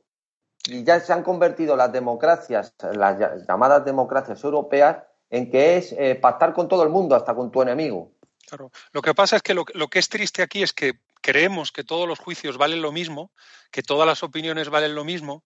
[0.68, 4.98] y ya se han convertido las democracias, las llamadas democracias europeas,
[5.30, 8.12] en que es eh, pactar con todo el mundo, hasta con tu enemigo.
[8.48, 8.72] Claro.
[8.92, 12.08] Lo que pasa es que lo, que es triste aquí es que creemos que todos
[12.08, 13.32] los juicios valen lo mismo,
[13.72, 15.44] que todas las opiniones valen lo mismo,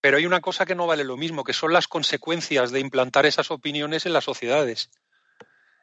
[0.00, 3.26] pero hay una cosa que no vale lo mismo, que son las consecuencias de implantar
[3.26, 4.90] esas opiniones en las sociedades.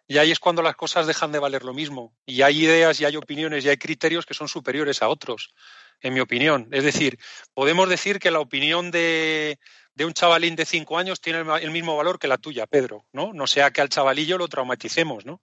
[0.05, 2.13] Y ahí es cuando las cosas dejan de valer lo mismo.
[2.25, 5.53] Y hay ideas y hay opiniones y hay criterios que son superiores a otros
[6.01, 6.67] en mi opinión.
[6.73, 7.17] Es decir,
[7.53, 9.59] podemos decir que la opinión de,
[9.97, 13.31] un chavalín de cinco años tiene el, mismo valor que la tuya, Pedro, ¿no?
[13.31, 15.41] No sea que al chavalillo lo traumaticemos, ¿no?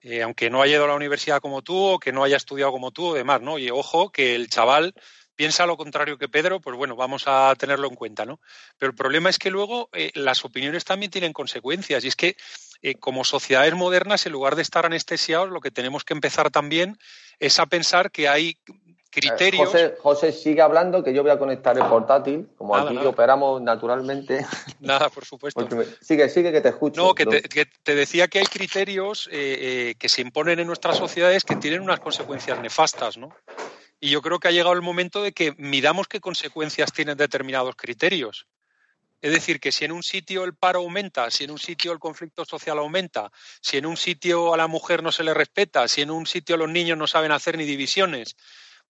[0.00, 2.70] Eh, aunque no haya ido a la universidad como tú o que no haya estudiado
[2.70, 3.58] como tú o demás, ¿no?
[3.58, 4.94] Y ojo, que el chaval
[5.34, 8.40] piensa lo contrario que Pedro, pues bueno, vamos a tenerlo en cuenta, ¿no?
[8.76, 12.36] Pero el problema es que luego eh, las opiniones también tienen consecuencias y es que
[12.82, 16.98] eh, como sociedades modernas, en lugar de estar anestesiados, lo que tenemos que empezar también
[17.38, 18.58] es a pensar que hay
[19.10, 19.70] criterios.
[20.00, 24.46] José, sigue hablando que yo voy a conectar el portátil, como aquí operamos naturalmente.
[24.80, 25.66] Nada, por supuesto.
[26.00, 27.02] sigue, sigue que te escucho.
[27.02, 31.44] No, que te, decía que hay criterios eh, eh, que se imponen en nuestras sociedades
[31.44, 33.34] que tienen unas consecuencias nefastas, ¿no?
[34.00, 37.74] Y yo creo que ha llegado el momento de que midamos qué consecuencias tienen determinados
[37.74, 38.46] criterios.
[39.20, 41.98] Es decir, que si en un sitio el paro aumenta, si en un sitio el
[41.98, 46.02] conflicto social aumenta, si en un sitio a la mujer no se le respeta, si
[46.02, 48.36] en un sitio los niños no saben hacer ni divisiones,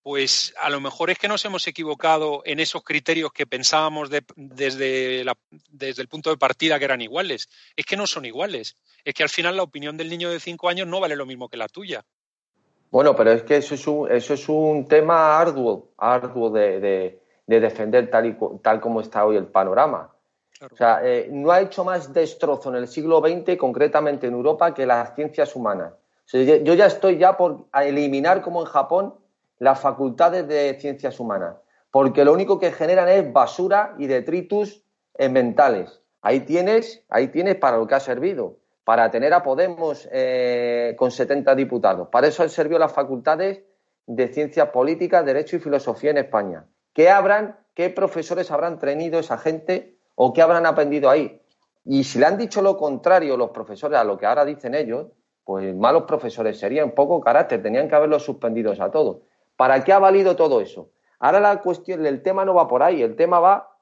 [0.03, 5.25] pues a lo mejor es que nos hemos equivocado en esos criterios que pensábamos desde,
[5.71, 7.49] desde el punto de partida que eran iguales.
[7.77, 8.77] Es que no son iguales.
[9.05, 11.49] Es que al final la opinión del niño de cinco años no vale lo mismo
[11.49, 12.05] que la tuya.
[12.91, 18.09] Bueno, pero es que eso es un, eso es un tema arduo, arduo de, defender
[18.11, 20.11] tal, y, tal como está hoy el panorama.
[20.73, 24.75] O sea, eh, no ha hecho más destrozo en el siglo XX, concretamente en Europa,
[24.75, 25.93] que las ciencias humanas.
[26.33, 29.15] yo ya estoy ya por eliminar, como en Japón,
[29.59, 31.57] las facultades de ciencias humanas,
[31.90, 34.85] porque lo único que generan es basura y detritus
[35.18, 36.01] mentales.
[36.23, 41.11] Ahí tienes, ahí tienes para lo que ha servido, para tener a Podemos eh, con
[41.11, 42.09] 70 diputados.
[42.09, 43.62] Para eso han servido las facultades
[44.07, 46.64] de ciencias políticas, derecho y filosofía en España.
[46.92, 51.40] ¿Qué habrán, qué profesores habrán tenido esa gente o qué habrán aprendido ahí?
[51.85, 55.07] Y si le han dicho lo contrario los profesores a lo que ahora dicen ellos,
[55.44, 59.18] pues malos profesores serían poco carácter, tenían que haberlos suspendidos a todos.
[59.59, 60.92] ¿Para qué ha valido todo eso?
[61.18, 63.77] Ahora la cuestión, el tema no va por ahí, el tema va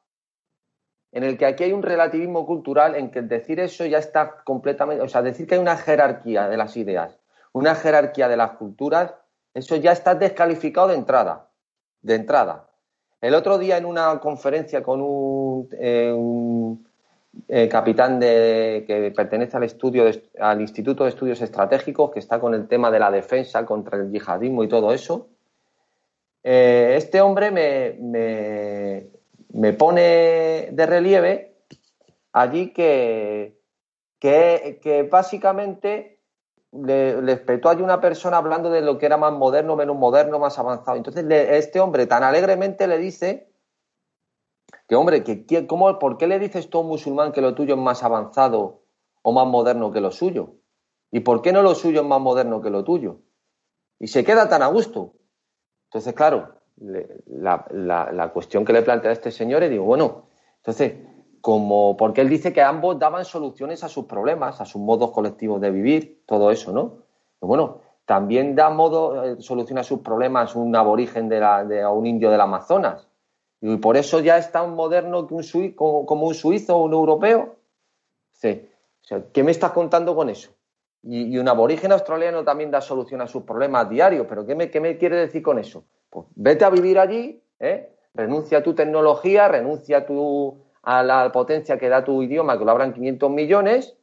[1.12, 5.04] en el que aquí hay un relativismo cultural en que decir eso ya está completamente,
[5.04, 7.18] o sea, decir que hay una jerarquía de las ideas,
[7.52, 9.12] una jerarquía de las culturas,
[9.52, 11.50] eso ya está descalificado de entrada,
[12.00, 12.70] de entrada.
[13.20, 16.16] El otro día en una conferencia con un, eh,
[17.48, 20.04] eh, capitán de, que pertenece al estudio
[20.40, 24.10] al Instituto de Estudios Estratégicos, que está con el tema de la defensa contra el
[24.10, 25.28] yihadismo y todo eso,
[26.48, 29.10] eh, este hombre me,
[29.52, 31.56] me, pone de relieve
[32.32, 33.58] allí que,
[34.20, 36.20] que, básicamente
[36.70, 40.38] le, le espetó allí una persona hablando de lo que era más moderno, menos moderno,
[40.38, 40.96] más avanzado.
[40.96, 43.50] Entonces este hombre tan alegremente le dice
[44.86, 47.74] que, hombre, que, ¿cómo, ¿por qué le dices tú a un musulmán que lo tuyo
[47.74, 48.84] es más avanzado
[49.22, 50.54] o más moderno que lo suyo?
[51.10, 53.18] ¿Y por qué no lo suyo es más moderno que lo tuyo?
[53.98, 55.14] Y se queda tan a gusto.
[55.96, 60.26] Entonces, claro, la, cuestión que le plantea a este señor es, digo, bueno,
[60.58, 60.92] entonces,
[61.40, 65.58] como, porque él dice que ambos daban soluciones a sus problemas, a sus modos colectivos
[65.58, 66.98] de vivir, todo eso, ¿no?
[67.38, 71.86] Pues bueno, también da modo, eh, solución a sus problemas un aborigen de, la, de
[71.86, 73.08] un indio del Amazonas.
[73.62, 76.92] Y por eso ya es tan moderno que un suizo, como, un suizo o un
[76.92, 77.56] europeo.
[78.32, 78.68] Sí.
[79.32, 80.50] ¿Qué me estás contando con eso?
[81.08, 84.80] Y, un aborigen australiano también da solución a sus problemas diarios, pero ¿qué me, qué
[84.80, 85.84] me quiere decir con eso?
[86.10, 87.92] Pues vete a vivir allí, ¿eh?
[88.12, 92.64] renuncia a tu tecnología, renuncia a, tu, a la potencia que da tu idioma, que
[92.64, 93.96] lo abran 500 millones,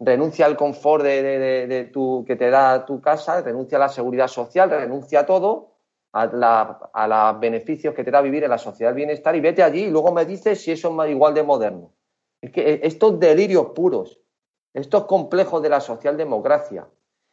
[0.00, 4.70] renuncia al confort de, tu, que te da tu casa, renuncia a la seguridad social,
[4.70, 5.74] renuncia a todo,
[6.12, 9.84] a, los beneficios que te da vivir en la sociedad del bienestar y vete allí
[9.84, 11.92] y luego me dices si eso es igual de moderno.
[12.40, 14.19] Es que estos delirios puros,
[14.74, 16.88] estos complejos de la socialdemocracia,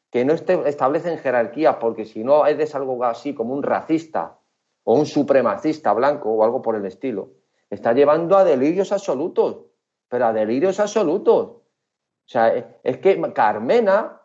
[0.09, 4.39] que no establecen jerarquías porque si no eres algo así como un racista
[4.83, 7.31] o un supremacista blanco o algo por el estilo,
[7.69, 9.65] está llevando a delirios absolutos,
[10.07, 11.47] pero a delirios absolutos.
[11.47, 14.21] O sea, es que Carmena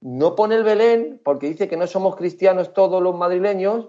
[0.00, 3.88] no pone el Belén porque dice que no somos cristianos todos los madrileños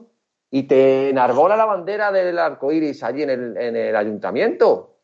[0.50, 4.95] y te enarbola la bandera del arco iris allí en el, ayuntamiento.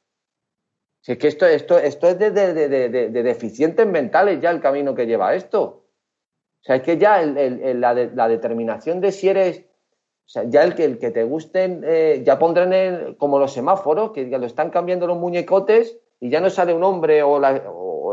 [1.02, 5.08] Si es que esto, esto, esto es de, de, deficientes mentales ya el camino que
[5.08, 5.64] lleva esto.
[5.64, 10.86] O sea, es que ya la, determinación de si eres, o sea, ya el que,
[10.86, 15.08] el que te gusten, eh, ya pondrán como los semáforos, que ya lo están cambiando
[15.08, 17.64] los muñecotes y ya no sale un hombre o, la,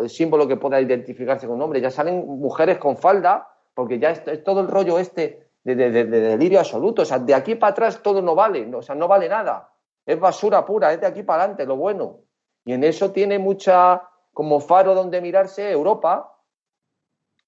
[0.00, 4.10] el símbolo que pueda identificarse con un hombre, ya salen mujeres con falda, porque ya
[4.12, 7.02] es, todo el rollo este de, delirio absoluto.
[7.02, 9.74] O sea, de aquí para atrás todo no vale, o sea, no vale nada.
[10.06, 12.20] Es basura pura, es de aquí para adelante, lo bueno.
[12.68, 14.02] Y en eso tiene mucha,
[14.34, 16.38] como faro donde mirarse Europa.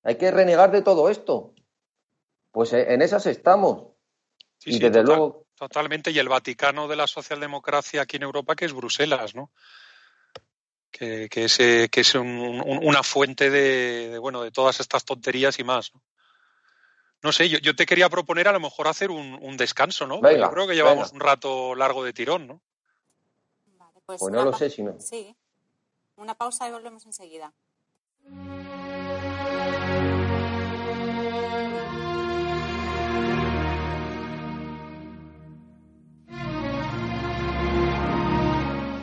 [0.02, 1.52] Hay que renegar de todo esto.
[2.50, 3.88] Pues eh, en esas estamos.
[4.64, 5.44] y desde luego.
[5.54, 6.10] Totalmente.
[6.10, 9.50] Y el Vaticano de la socialdemocracia aquí en Europa, que es Bruselas, ¿no?
[10.90, 15.92] que, que es, que es una fuente de, bueno, de todas estas tonterías y más.
[15.94, 16.02] ¿no?
[17.20, 20.22] No sé, yo, yo, te quería proponer a lo mejor hacer un, descanso, ¿no?
[20.22, 22.62] yo creo que llevamos un rato largo de tirón, ¿no?
[24.10, 24.96] Pues, pues no lo sé si no.
[24.98, 25.36] Sí.
[26.16, 27.54] Una pausa y volvemos enseguida.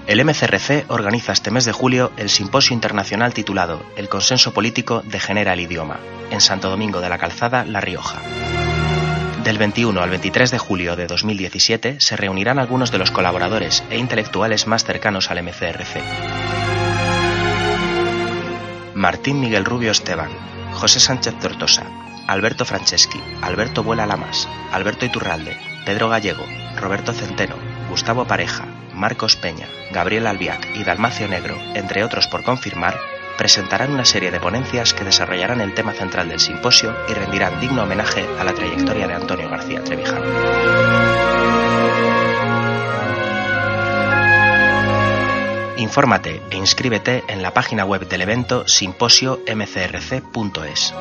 [0.08, 5.54] El MCRC organiza este mes de julio el simposio internacional titulado El consenso político degenera
[5.54, 6.02] el idioma,
[6.32, 8.22] en Santo Domingo de la Calzada, La Rioja.
[9.48, 13.98] Del 21 al 23 de julio de 2017 se reunirán algunos de los colaboradores e
[13.98, 16.02] intelectuales más cercanos al MCRC.
[18.94, 20.32] Martín Miguel Rubio Esteban,
[20.74, 21.86] José Sánchez Tortosa,
[22.28, 26.44] Alberto Franceschi, Alberto Vuela Lamas, Alberto Iturralde, Pedro Gallego,
[26.76, 27.56] Roberto Centeno,
[27.90, 32.98] Gustavo Pareja, Marcos Peña, Gabriel Albiac y Dalmacio Negro, entre otros por confirmar,
[33.38, 37.84] presentarán una serie de ponencias que desarrollarán el tema central del simposio y rendirán digno
[37.84, 40.26] homenaje a la trayectoria de Antonio García Trevijano.
[45.78, 50.94] Infórmate e inscríbete en la página web del evento simposio-mcrc.es.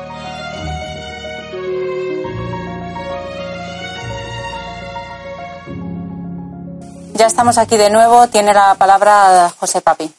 [7.15, 8.27] Ya estamos aquí de nuevo.
[8.27, 10.13] Tiene la palabra José Papi.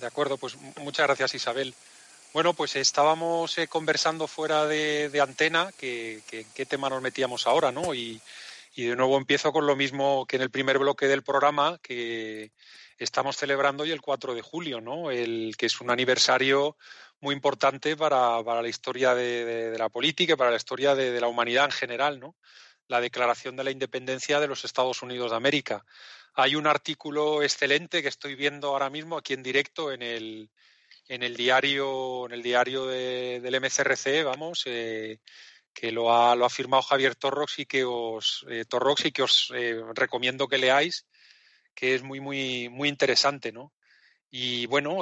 [0.00, 1.74] De acuerdo, pues muchas gracias Isabel.
[2.32, 6.22] Bueno, pues estábamos eh, conversando fuera de, antena que,
[6.54, 7.94] qué tema nos metíamos ahora, ¿no?
[7.94, 8.20] Y,
[8.76, 12.50] de nuevo empiezo con lo mismo que en el primer bloque del programa, que
[12.96, 15.10] estamos celebrando hoy el 4 de julio, ¿no?
[15.10, 16.78] El, que es un aniversario
[17.20, 21.66] muy importante para, la historia de, la política y para la historia de, la humanidad
[21.66, 22.36] en general, ¿no?
[22.88, 25.84] la declaración de la independencia de los Estados Unidos de América.
[26.40, 30.50] Hay un artículo excelente que estoy viendo ahora mismo aquí en directo en el,
[31.08, 35.18] en el diario, en el diario del MCRC, vamos, eh,
[35.72, 38.64] que lo ha, lo ha firmado Javier Torrox y que os, eh,
[39.04, 41.06] y que os eh, recomiendo que leáis,
[41.74, 43.72] que es muy, muy, muy interesante, ¿no?
[44.30, 44.98] Y bueno,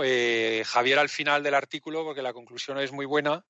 [0.64, 3.45] Javier al final del artículo, porque la conclusión es muy buena,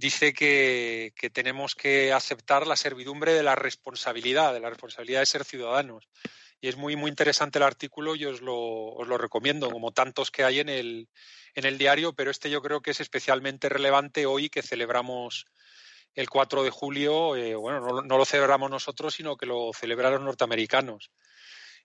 [0.00, 5.44] dice que, tenemos que aceptar la servidumbre de la responsabilidad, de la responsabilidad de ser
[5.44, 6.08] ciudadanos.
[6.60, 10.30] Y es muy, muy interesante el artículo y os lo, os lo recomiendo, como tantos
[10.30, 11.08] que hay en el,
[11.54, 15.46] en el diario, pero este yo creo que es especialmente relevante hoy que celebramos
[16.14, 17.36] el 4 de julio.
[17.36, 21.10] Eh, bueno, no, lo celebramos nosotros, sino que lo celebran los norteamericanos.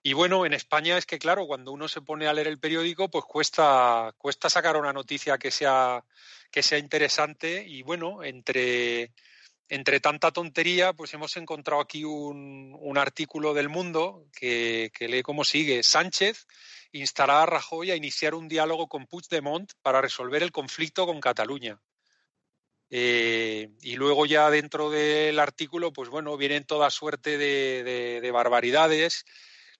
[0.03, 3.09] Y bueno, en España es que, claro, cuando uno se pone a leer el periódico,
[3.09, 6.03] pues cuesta, cuesta sacar una noticia que sea,
[6.51, 7.65] que sea interesante.
[7.67, 9.13] Y bueno, entre,
[9.70, 15.84] entre tanta tontería, pues hemos encontrado aquí un, artículo del Mundo que, lee como sigue.
[15.84, 16.47] Sánchez
[16.91, 21.82] instará a Rajoy a iniciar un diálogo con Puigdemont para resolver el conflicto con Cataluña.
[22.89, 29.26] Eh, y luego ya dentro del artículo, pues bueno, vienen toda suerte de barbaridades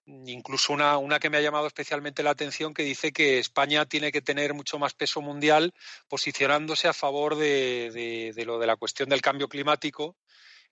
[0.06, 4.12] incluso una, una, que me ha llamado especialmente la atención que dice que España tiene
[4.12, 5.74] que tener mucho más peso mundial
[6.08, 10.16] posicionándose a favor de, lo de la cuestión del cambio climático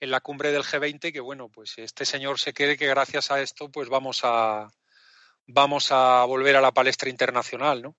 [0.01, 3.41] en la cumbre del G20 que bueno pues este señor se cree que gracias a
[3.41, 4.69] esto pues vamos a
[5.47, 7.97] vamos a volver a la palestra internacional ¿no?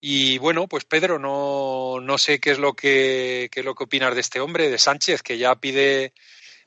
[0.00, 3.84] y bueno pues Pedro no, no sé qué es lo que qué es lo que
[3.84, 6.12] opinas de este hombre de Sánchez que ya pide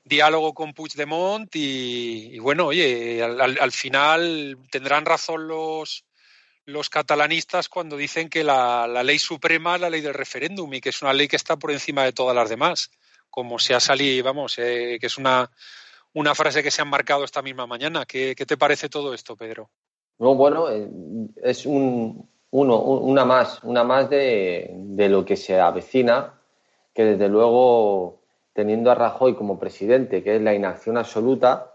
[0.06, 6.06] diálogo con Puigdemont y, y bueno, oye, al, final tendrán razón los,
[6.66, 10.89] los catalanistas cuando dicen que la, ley suprema es la ley del referéndum y que
[10.89, 12.91] es una ley que está por encima de todas las demás,
[13.32, 15.49] como se ha salido, vamos, eh, que es una,
[16.14, 18.06] una frase que se han marcado esta misma mañana.
[18.06, 19.72] ¿Qué, te parece todo esto, Pedro?
[20.20, 20.88] No, bueno, eh,
[21.43, 26.39] es un, uno, una más, una más de, de lo que se avecina,
[26.93, 28.24] que desde luego
[28.56, 31.74] teniendo a Rajoy como presidente, que es la inacción absoluta,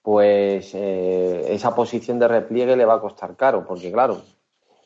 [0.00, 4.22] pues eh, esa posición de repliegue le va a costar caro, porque claro,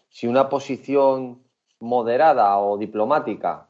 [0.08, 1.40] si una posición
[1.78, 3.68] moderada o diplomática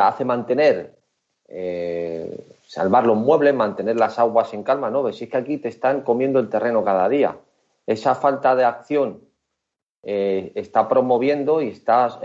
[0.00, 0.98] hace mantener,
[1.46, 5.68] eh, salvar los muebles, mantener las aguas en calma, no, si es que aquí te
[5.68, 7.36] están comiendo el terreno cada día.
[7.86, 9.20] Esa falta de acción
[10.02, 12.18] eh, está promoviendo y está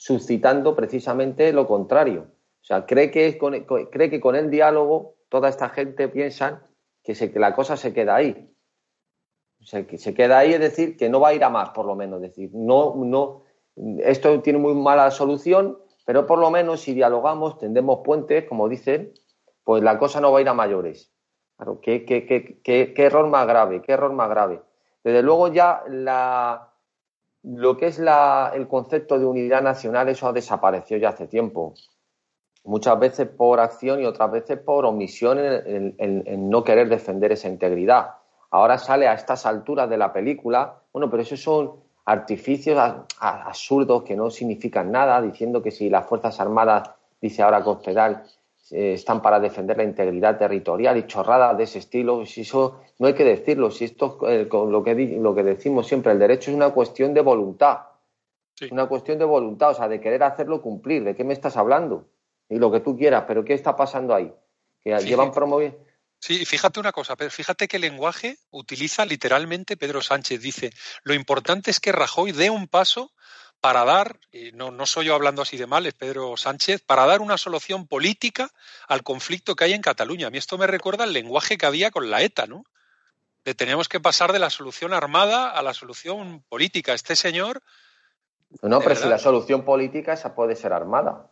[0.00, 2.28] suscitando precisamente lo contrario.
[2.62, 6.66] O sea, cree que, con, cree que con el diálogo toda esta gente piensa
[7.02, 8.50] que, se, que la cosa se queda ahí.
[9.60, 11.68] O sea, que se queda ahí, es decir, que no va a ir a más,
[11.70, 12.22] por lo menos.
[12.22, 13.42] Es decir, no, no,
[13.98, 19.12] esto tiene muy mala solución, pero por lo menos si dialogamos, tendemos puentes, como dicen,
[19.64, 21.12] pues la cosa no va a ir a mayores.
[21.58, 22.62] Claro, qué, qué, qué,
[22.94, 24.62] qué error más grave, qué error más grave.
[25.04, 26.69] Desde luego ya la,
[27.42, 31.74] lo que es el concepto de unidad nacional, eso ha desaparecido ya hace tiempo.
[32.64, 38.14] Muchas veces por acción y otras veces por omisión en, no querer defender esa integridad.
[38.50, 42.78] Ahora sale a estas alturas de la película, bueno, pero esos son artificios
[43.20, 48.24] absurdos que no significan nada, diciendo que si las Fuerzas Armadas, dice ahora Cospedal,
[48.70, 52.24] eh, están para defender la integridad territorial y chorradas de ese estilo.
[52.26, 56.12] Si eso no hay que decirlo, si esto eh, lo, que, lo que decimos siempre,
[56.12, 57.78] el derecho es una cuestión de voluntad.
[58.70, 61.02] Una cuestión de voluntad, o sea, de querer hacerlo cumplir.
[61.02, 62.08] ¿De qué me estás hablando?
[62.48, 64.30] Y lo que tú quieras, pero ¿qué está pasando ahí?
[64.82, 65.78] Que llevan promoviendo.
[66.18, 70.42] Sí, fíjate una cosa, pero fíjate qué lenguaje utiliza literalmente Pedro Sánchez.
[70.42, 70.70] Dice,
[71.02, 73.12] lo importante es que Rajoy dé un paso
[73.60, 74.18] para dar,
[74.54, 77.86] no, no soy yo hablando así de mal, es Pedro Sánchez, para dar una solución
[77.86, 78.50] política
[78.88, 80.28] al conflicto que hay en Cataluña.
[80.28, 82.64] A mí esto me recuerda el lenguaje que había con la ETA, ¿no?
[83.44, 86.94] De tenemos que pasar de la solución armada a la solución política.
[86.94, 87.62] Este señor.
[88.62, 91.30] No, pero si la solución política esa puede ser armada.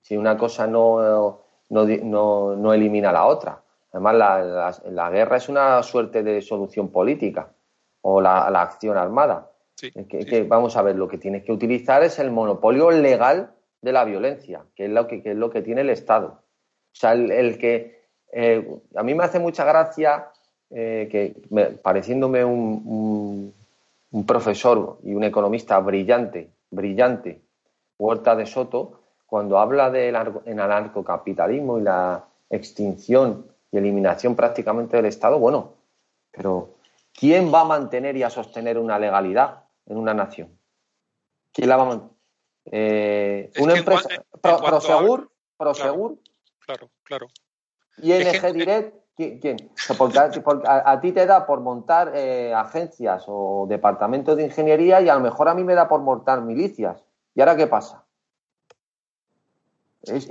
[0.00, 3.62] Si una cosa no, no, no, elimina la otra.
[3.92, 7.52] Además, la, la, guerra es una suerte de solución política
[8.02, 9.50] o la, la acción armada
[9.80, 14.04] que, vamos a ver, lo que tienes que utilizar es el monopolio legal de la
[14.04, 16.28] violencia, que es lo que, es lo que tiene el Estado.
[16.28, 20.28] O sea, el, que eh, a mí me hace mucha gracia
[20.70, 21.36] eh, que,
[21.82, 23.54] pareciéndome un,
[24.10, 27.40] un, profesor y un economista brillante, brillante,
[27.98, 35.38] Huerta de Soto, cuando habla del anarcocapitalismo y la extinción y eliminación prácticamente del Estado,
[35.38, 35.74] bueno,
[36.32, 36.70] pero
[37.12, 39.67] ¿quién va a mantener y a sostener una legalidad?
[39.88, 40.56] En una nación.
[41.52, 42.10] ¿Quién la va a
[42.70, 44.08] eh, una empresa.
[44.40, 45.30] Prosegur.
[45.56, 46.18] Prosegur.
[46.64, 47.26] Claro, claro.
[47.98, 48.94] Y NG Direct.
[49.16, 49.56] ¿Quién?
[50.64, 55.20] a, ti te da por montar eh, agencias o departamentos de ingeniería y a lo
[55.20, 57.04] mejor a mí me da por montar milicias.
[57.34, 58.04] ¿Y ahora qué pasa?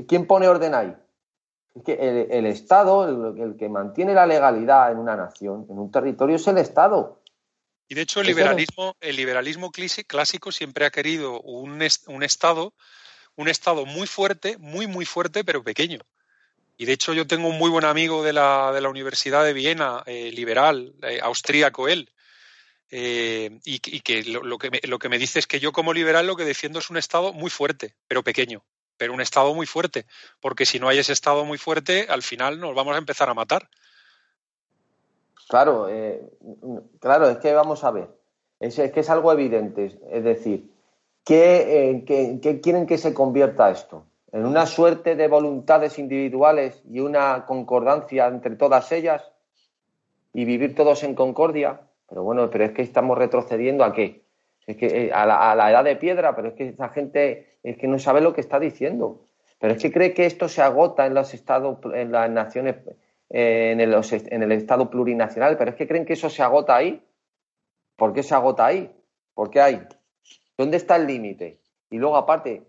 [0.08, 0.95] ¿Quién pone orden ahí?
[1.76, 6.38] Es que el, Estado, el, que mantiene la legalidad en una nación, en un territorio,
[6.38, 7.16] es el Estado.
[7.88, 12.73] Y de hecho el liberalismo, el liberalismo clásico siempre ha querido un, un Estado,
[13.35, 15.99] un Estado muy fuerte, muy, muy fuerte, pero pequeño.
[16.77, 19.53] Y de hecho yo tengo un muy buen amigo de la, de la Universidad de
[19.53, 22.11] Viena, eh, liberal, eh, austríaco él,
[22.89, 26.27] eh, y, que, lo, que me, lo que me dice es que yo como liberal
[26.27, 28.63] lo que defiendo es un Estado muy fuerte, pero pequeño,
[28.95, 30.05] pero un Estado muy fuerte,
[30.39, 33.33] porque si no hay ese Estado muy fuerte, al final nos vamos a empezar a
[33.33, 33.69] matar.
[35.50, 36.30] Claro, eh,
[37.00, 38.10] claro, es que vamos a ver,
[38.60, 40.72] es, que es algo evidente, es decir,
[41.24, 44.06] ¿qué, eh, quieren que se convierta esto?
[44.32, 49.32] en una suerte de voluntades individuales y una concordancia entre todas ellas
[50.34, 51.82] y vivir todos en concordia.
[52.10, 54.24] Pero bueno, pero es que estamos retrocediendo a qué?
[54.66, 57.88] Es que eh, a la, edad de piedra, pero es que esa gente es que
[57.88, 59.22] no sabe lo que está diciendo.
[59.60, 62.76] Pero es que cree que esto se agota en los estados, en las naciones,
[63.30, 66.75] eh, en, el, en el estado plurinacional, pero es que creen que eso se agota
[66.75, 67.03] ahí.
[67.95, 68.91] ¿Por qué se agota ahí?
[69.34, 69.82] ¿Por qué hay?
[70.57, 71.59] ¿Dónde está el límite?
[71.89, 72.63] Y luego, aparte,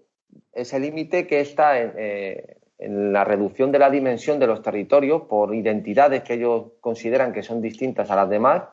[0.53, 5.55] ese límite que está eh, en, la reducción de la dimensión de los territorios por
[5.55, 8.65] identidades que ellos consideran que son distintas a las demás,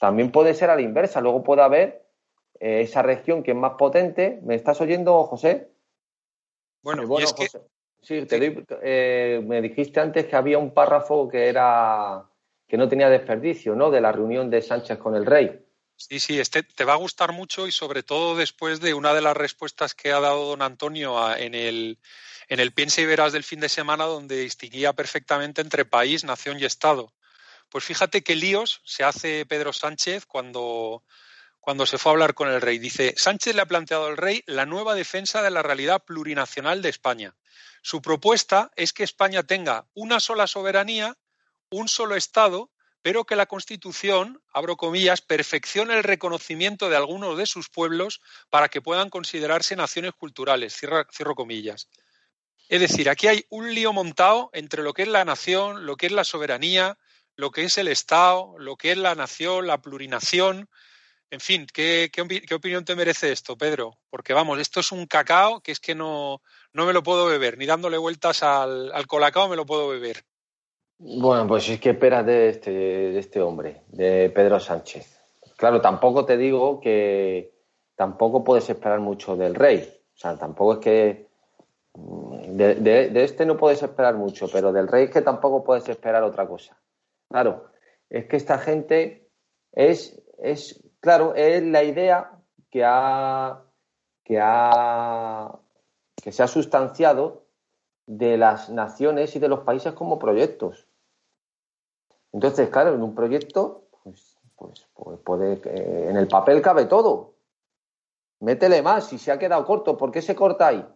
[0.00, 1.20] también puede ser a la inversa.
[1.20, 2.06] Luego puede haber
[2.58, 4.40] eh, esa región que es más potente.
[4.42, 5.70] ¿Me estás oyendo, José?
[6.82, 7.46] Bueno, eh, es que...
[8.02, 12.28] Sí, te me dijiste antes que había un párrafo que era
[12.66, 13.90] que no tenía desperdicio, ¿no?
[13.90, 15.62] De la reunión de Sánchez con el rey.
[15.96, 19.20] Sí, sí, este te va a gustar mucho y sobre todo después de una de
[19.20, 21.98] las respuestas que ha dado don Antonio en el,
[22.48, 26.58] en el Piensa y Verás del fin de semana, donde distinguía perfectamente entre país, nación
[26.58, 27.12] y Estado.
[27.68, 31.04] Pues fíjate qué líos se hace Pedro Sánchez cuando,
[31.60, 32.78] cuando se fue a hablar con el rey.
[32.78, 36.88] Dice, Sánchez le ha planteado al rey la nueva defensa de la realidad plurinacional de
[36.88, 37.34] España.
[37.82, 41.18] Su propuesta es que España tenga una sola soberanía,
[41.70, 42.70] un solo Estado
[43.02, 48.68] pero que la Constitución, abro comillas, perfeccione el reconocimiento de algunos de sus pueblos para
[48.68, 51.88] que puedan considerarse naciones culturales, cierro, comillas.
[52.68, 56.06] Es decir, aquí hay un lío montado entre lo que es la nación, lo que
[56.06, 56.96] es la soberanía,
[57.34, 60.70] lo que es el Estado, lo que es la nación, la plurinación.
[61.30, 62.10] En fin, ¿qué,
[62.54, 63.98] opinión te merece esto, Pedro?
[64.10, 66.40] Porque vamos, esto es un cacao que es que no,
[66.72, 70.24] no me lo puedo beber, ni dándole vueltas al, al colacao me lo puedo beber.
[70.98, 75.20] Bueno, pues es que esperas de este, de este hombre, de Pedro Sánchez.
[75.56, 77.52] Claro, tampoco te digo que
[77.96, 79.78] tampoco puedes esperar mucho del rey.
[80.14, 81.28] O sea, tampoco es que
[81.94, 86.22] mm, de, este no puedes esperar mucho, pero del rey es que tampoco puedes esperar
[86.22, 86.78] otra cosa.
[87.28, 87.66] Claro,
[88.08, 89.28] es que esta gente
[89.72, 92.30] es, es claro, es la idea
[92.70, 93.62] que ha,
[94.24, 95.58] que ha,
[96.22, 97.42] que se ha sustanciado
[98.06, 100.86] de las naciones y de los países como proyectos.
[102.32, 107.34] Entonces, claro, en un proyecto, pues, pues, pues puede, eh, en el papel cabe todo.
[108.40, 110.86] Métele más, si se ha quedado corto, ¿por qué se corta ahí?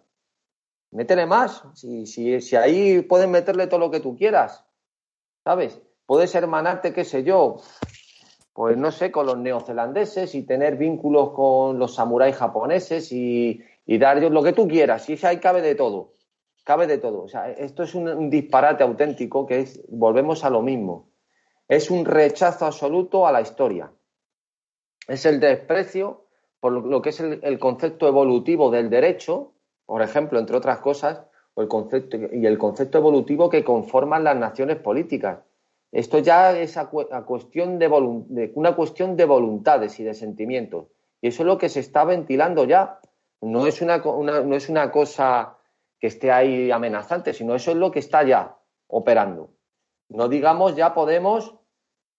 [0.93, 4.64] Métele más, si, si, si ahí pueden meterle todo lo que tú quieras,
[5.45, 5.81] ¿sabes?
[6.07, 7.57] Puedes hermanarte, qué sé yo,
[8.53, 13.99] pues no sé, con los neozelandeses y tener vínculos con los samuráis japoneses y, y
[13.99, 16.14] dar lo que tú quieras, si ahí cabe de todo,
[16.64, 17.22] cabe de todo.
[17.22, 21.09] O sea, esto es un disparate auténtico que es, volvemos a lo mismo
[21.68, 23.93] es un rechazo absoluto a la historia.
[25.09, 26.26] Es el desprecio
[26.61, 29.53] por lo que es el, concepto evolutivo del derecho,
[29.84, 31.22] por ejemplo, entre otras cosas,
[31.55, 35.41] el concepto, y el concepto evolutivo que conforman las naciones políticas.
[35.93, 36.76] Esto ya es
[37.24, 40.87] cuestión de, una cuestión de voluntades y de sentimientos.
[41.20, 43.01] Y eso es lo que se está ventilando ya.
[43.47, 45.57] No es una, no es una cosa
[46.01, 48.57] que esté ahí amenazante, sino eso es lo que está ya
[48.89, 49.51] operando.
[50.09, 51.55] No digamos ya Podemos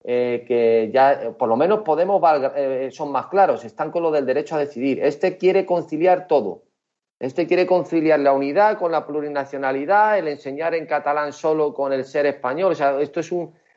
[0.03, 2.21] eh, que ya eh, por lo menos Podemos
[2.55, 5.03] eh, son más claros, están con lo del derecho a decidir.
[5.03, 6.63] Este quiere conciliar todo.
[7.19, 12.05] Este quiere conciliar la unidad con la plurinacionalidad, el enseñar en catalán solo con el
[12.05, 12.71] ser español.
[12.71, 13.33] O sea, esto es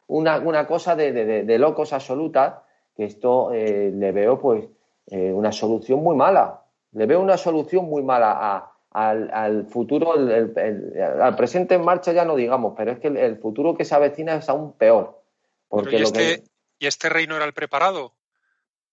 [0.07, 4.69] una, cosa de, locos absoluta, que esto le veo pues
[5.11, 6.60] una solución muy mala.
[6.93, 12.37] Le veo una solución muy mala a, al, futuro, al presente en marcha ya no
[12.37, 15.23] digamos, pero es que el, futuro que se avecina es aún peor.
[15.69, 16.43] Porque ¿y, este,
[16.79, 18.15] ¿Y este rey no era el preparado?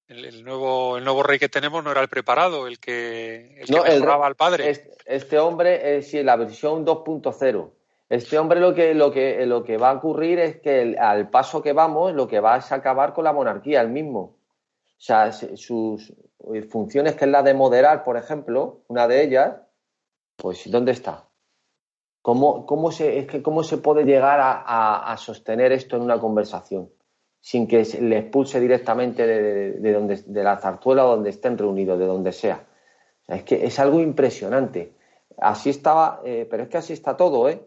[0.07, 4.35] El, nuevo, el nuevo rey que tenemos no era el preparado, el que, el al
[4.35, 4.73] padre.
[5.05, 7.71] Este, hombre es la versión 2.0.
[8.09, 11.61] Este hombre lo que, lo, que, lo que va a ocurrir es que al paso
[11.61, 14.36] que vamos, lo que va es acabar con la monarquía, el mismo.
[14.97, 16.13] O sea, sus
[16.69, 19.57] funciones, que es la de moderar, por ejemplo, una de ellas,
[20.35, 21.27] pues ¿dónde está?
[22.21, 26.89] ¿Cómo, cómo, se, es que ¿Cómo se puede llegar a, sostener esto en una conversación
[27.39, 32.31] sin que le expulse directamente de, donde, de la zarzuela donde estén reunidos, de donde
[32.31, 32.67] sea?
[33.27, 34.93] es que es algo impresionante.
[35.37, 37.61] Así estaba, eh, pero es que así está todo, ¿eh?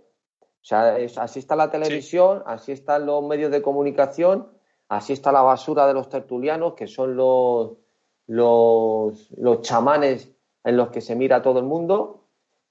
[0.63, 4.49] O sea, así está la televisión, así están los medios de comunicación,
[4.91, 7.79] así está la basura de los tertulianos, que son los,
[8.27, 10.29] los, los chamanes
[10.65, 12.27] en los que se mira todo el mundo,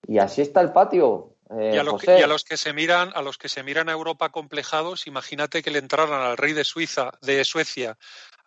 [0.06, 1.38] y así está el patio.
[1.58, 1.84] Eh, y, a
[2.28, 5.80] los que se miran, a los que se miran a Europa complejados, imagínate que le
[5.80, 7.98] entraran al rey de Suiza, de Suecia,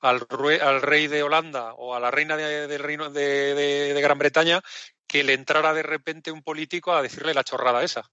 [0.02, 4.62] al, rey de Holanda o a la reina del reino de, Gran Bretaña,
[5.06, 8.08] que le entrara de repente un político a decirle la chorrada esa.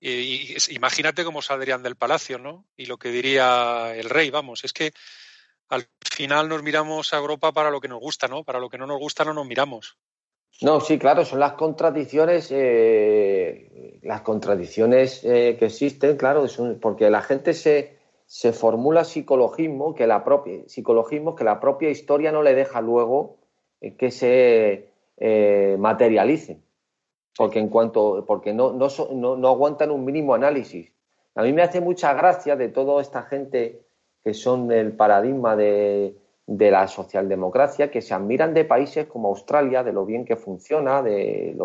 [0.00, 2.64] Y, imagínate cómo saldrían del palacio, ¿no?
[2.76, 4.92] Y lo que diría el rey, vamos, es que
[5.68, 8.44] al final nos miramos a Europa para lo que nos gusta, ¿no?
[8.44, 9.98] Para lo que no nos gusta no nos miramos.
[10.60, 16.46] No, sí, claro, son las contradicciones, eh, las contradicciones eh, que existen, claro,
[16.80, 17.96] porque la gente se,
[18.26, 23.36] se formula psicologismo que la propia psicologismo que la propia historia no le deja luego
[23.80, 24.88] eh, que se
[25.78, 26.60] materialice
[27.38, 30.92] porque en cuanto porque no, no, no, aguantan un mínimo análisis.
[31.36, 33.80] A mí me hace mucha gracia de toda esta gente
[34.24, 36.16] que son el paradigma de,
[36.48, 41.00] de la socialdemocracia, que se admiran de países como Australia, de lo bien que funciona,
[41.00, 41.56] de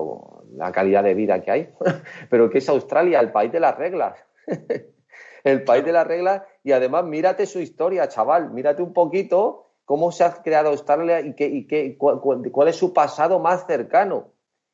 [0.51, 1.69] la calidad de vida que hay,
[2.29, 4.23] pero que es Australia, el país de las reglas.
[5.43, 10.11] el país de las reglas y además mírate su historia, chaval, mírate un poquito cómo
[10.11, 14.32] se ha creado Australia y, qué, y qué, cuál es su pasado más cercano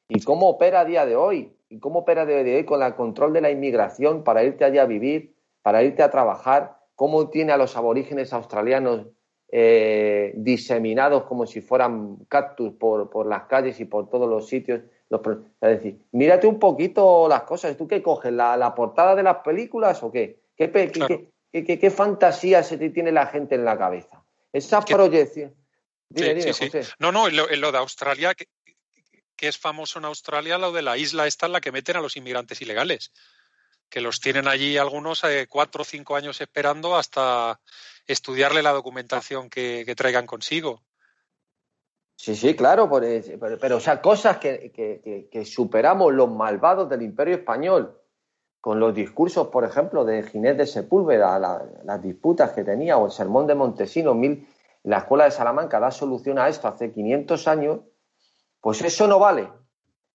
[0.10, 2.82] y cómo opera a día de hoy, y cómo opera a día de hoy con
[2.82, 7.30] el control de la inmigración para irte allá a vivir, para irte a trabajar, cómo
[7.30, 9.06] tiene a los aborígenes australianos
[9.52, 14.82] eh, diseminados como si fueran cactus por, las calles y por todos los sitios.
[15.10, 17.78] es decir, mírate un poquito las cosas.
[17.78, 18.34] ¿Tú qué coges?
[18.34, 20.42] ¿La, portada de las películas o qué?
[20.58, 20.72] ¿Qué,
[21.52, 24.24] qué, fantasía se te tiene la gente en la cabeza?
[24.52, 25.54] Esa proyección.
[26.10, 26.82] Dime, José.
[27.00, 28.46] No, no, en lo, de Australia, que
[29.48, 32.18] es famoso en Australia lo de la isla esta en la que meten a los
[32.18, 33.12] inmigrantes ilegales,
[33.90, 37.60] que los tienen allí algunos eh, cuatro o cinco años esperando hasta
[38.08, 40.82] estudiarle la documentación que, traigan consigo.
[42.16, 42.90] Sí, sí, claro,
[43.62, 47.96] pero, o sea, cosas que, superamos los malvados del Imperio Español
[48.60, 53.12] con los discursos, por ejemplo, de Ginés de Sepúlveda, las disputas que tenía, o el
[53.12, 54.48] sermón de Montesino, mil,
[54.84, 57.80] la Escuela de Salamanca da solución a esto hace 500 años,
[58.62, 59.50] pues eso no vale.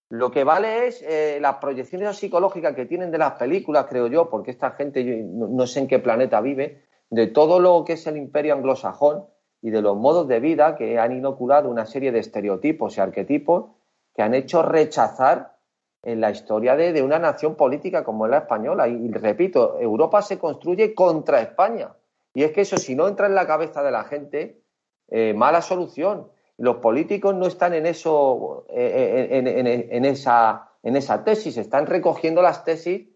[0.09, 4.29] Lo que vale es eh, las proyecciones psicológicas que tienen de las películas, creo yo,
[4.29, 8.17] porque esta gente, no, sé en qué planeta vive, de todo lo que es el
[8.17, 9.25] imperio anglosajón
[9.61, 13.71] y de los modos de vida que han inoculado una serie de estereotipos y arquetipos
[14.13, 15.55] que han hecho rechazar
[16.03, 18.87] en la historia de, una nación política como es la española.
[18.87, 21.95] Y, repito, Europa se construye contra España.
[22.33, 24.61] Y es que eso, si no entra en la cabeza de la gente,
[25.07, 26.29] eh, mala solución.
[26.57, 32.41] Los políticos no están en eso, eh, eh, en, esa, en esa tesis, están recogiendo
[32.41, 33.09] las tesis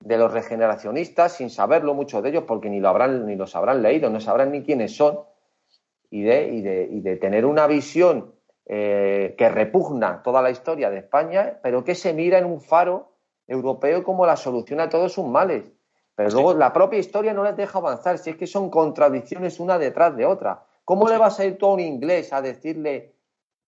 [0.00, 3.82] de los regeneracionistas sin saberlo muchos de ellos porque ni lo habrán ni los habrán
[3.82, 5.20] leído, no sabrán ni quiénes son
[6.10, 8.34] y de, y de, y de tener una visión
[8.68, 13.12] eh, que repugna toda la historia de España, pero que se mira en un faro
[13.46, 15.72] europeo como la solución a todos sus males.
[16.16, 19.78] Pero luego la propia historia no les deja avanzar, si es que son contradicciones una
[19.78, 20.64] detrás de otra.
[20.86, 23.16] ¿Cómo le vas a ir tú a un inglés a decirle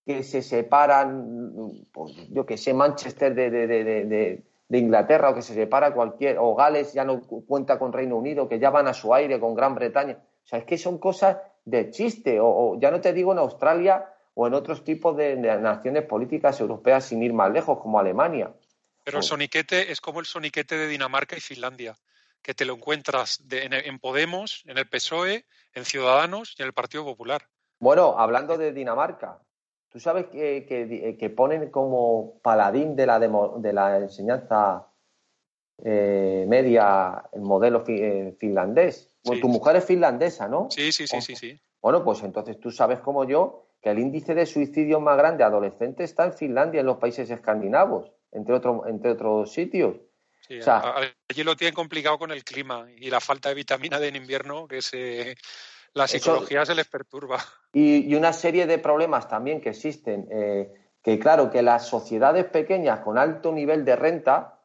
[0.06, 5.92] que se separan, pues, yo que sé, Manchester de, de, Inglaterra o que se separa
[5.92, 9.40] cualquier, o Gales ya no cuenta con Reino Unido, que ya van a su aire
[9.40, 10.16] con Gran Bretaña?
[10.44, 14.14] O sea, es que son cosas de chiste, o, ya no te digo en Australia
[14.34, 18.54] o en otros tipos de, naciones políticas europeas sin ir más lejos, como Alemania.
[19.02, 21.96] Pero el soniquete es como el soniquete de Dinamarca y Finlandia
[22.48, 25.44] que te lo encuentras en, Podemos, en el PSOE,
[25.74, 27.42] en Ciudadanos y en el Partido Popular.
[27.78, 29.38] Bueno, hablando de Dinamarca,
[29.90, 34.86] tú sabes que, ponen como paladín de la, de la enseñanza
[35.84, 39.14] eh, media el modelo eh, finlandés.
[39.22, 40.68] tu mujer es finlandesa, ¿no?
[40.70, 41.60] Sí, sí, sí, sí, sí.
[41.82, 46.02] Bueno, pues entonces tú sabes como yo que el índice de suicidio más grande adolescente
[46.02, 49.96] está en Finlandia, en los países escandinavos, entre, entre otros sitios
[51.28, 54.66] allí lo tienen complicado con el clima y la falta de vitamina D en invierno,
[54.66, 55.36] que se,
[55.94, 57.38] la psicología se les perturba.
[57.72, 60.72] Y, una serie de problemas también que existen, eh,
[61.02, 64.60] que claro, que las sociedades pequeñas con alto nivel de renta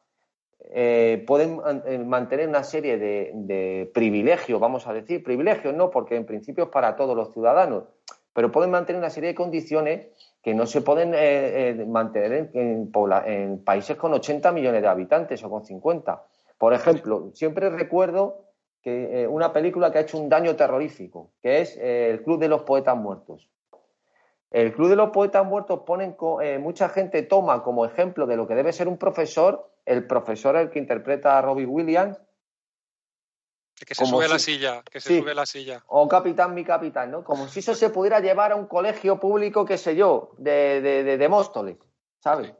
[0.70, 6.16] eh, pueden eh, mantener una serie de, de privilegios, vamos a decir, privilegios no, porque
[6.16, 7.84] en principio es para todos los ciudadanos,
[8.32, 10.08] pero pueden mantener una serie de condiciones
[10.44, 15.48] que no se pueden eh, eh, mantener en, países con 80 millones de habitantes o
[15.48, 16.22] con 50.
[16.58, 18.44] Por ejemplo, siempre recuerdo
[18.82, 22.48] que eh, una película que ha hecho un daño terrorífico, que es El Club de
[22.48, 23.48] los Poetas Muertos.
[24.50, 26.14] El Club de los Poetas Muertos ponen,
[26.60, 30.68] mucha gente toma como ejemplo de lo que debe ser un profesor, el profesor el
[30.68, 32.20] que interpreta a Robbie Williams,
[33.86, 35.82] que se sube a la silla, que se sube la silla.
[35.88, 37.24] O capitán, mi capitán, ¿no?
[37.24, 41.16] Como si eso se pudiera llevar a un colegio público, qué sé yo, de, de,
[41.16, 41.76] de, Móstoles,
[42.20, 42.52] ¿sabes?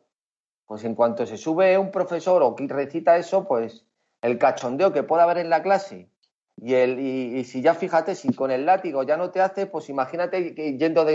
[0.67, 3.85] Pues en cuanto se sube un profesor o que recita eso, pues
[4.23, 6.09] el cachondeo que pueda haber en la clase
[6.57, 9.89] y, el, y, si ya fíjate, si con el látigo ya no te hace, pues
[9.89, 11.07] imagínate yendo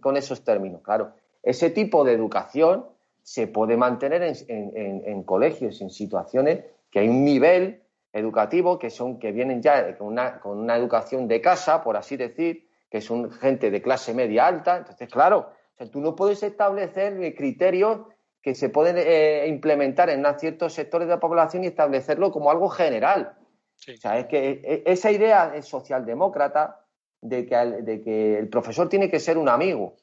[0.00, 0.82] con esos términos.
[0.82, 2.86] Claro, ese tipo de educación
[3.22, 7.82] se puede mantener en, colegios, en situaciones que hay un nivel
[8.14, 12.16] educativo que son que vienen ya con una, con una educación de casa, por así
[12.16, 14.78] decir, que son gente de clase media alta.
[14.78, 15.50] Entonces, claro,
[15.90, 18.02] tú no puedes establecer criterios
[18.40, 22.68] que se pueden eh, implementar en ciertos sectores de la población y establecerlo como algo
[22.68, 23.36] general.
[23.76, 26.84] O sea, es que e, esa idea es socialdemócrata
[27.20, 29.96] de que, de que el profesor tiene que ser un amigo,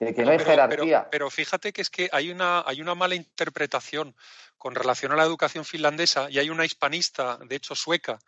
[0.00, 1.08] de que no, hay jerarquía.
[1.10, 4.16] Pero, fíjate que es que hay una, hay una mala interpretación
[4.56, 8.18] con relación a la educación finlandesa y hay una hispanista, de hecho sueca,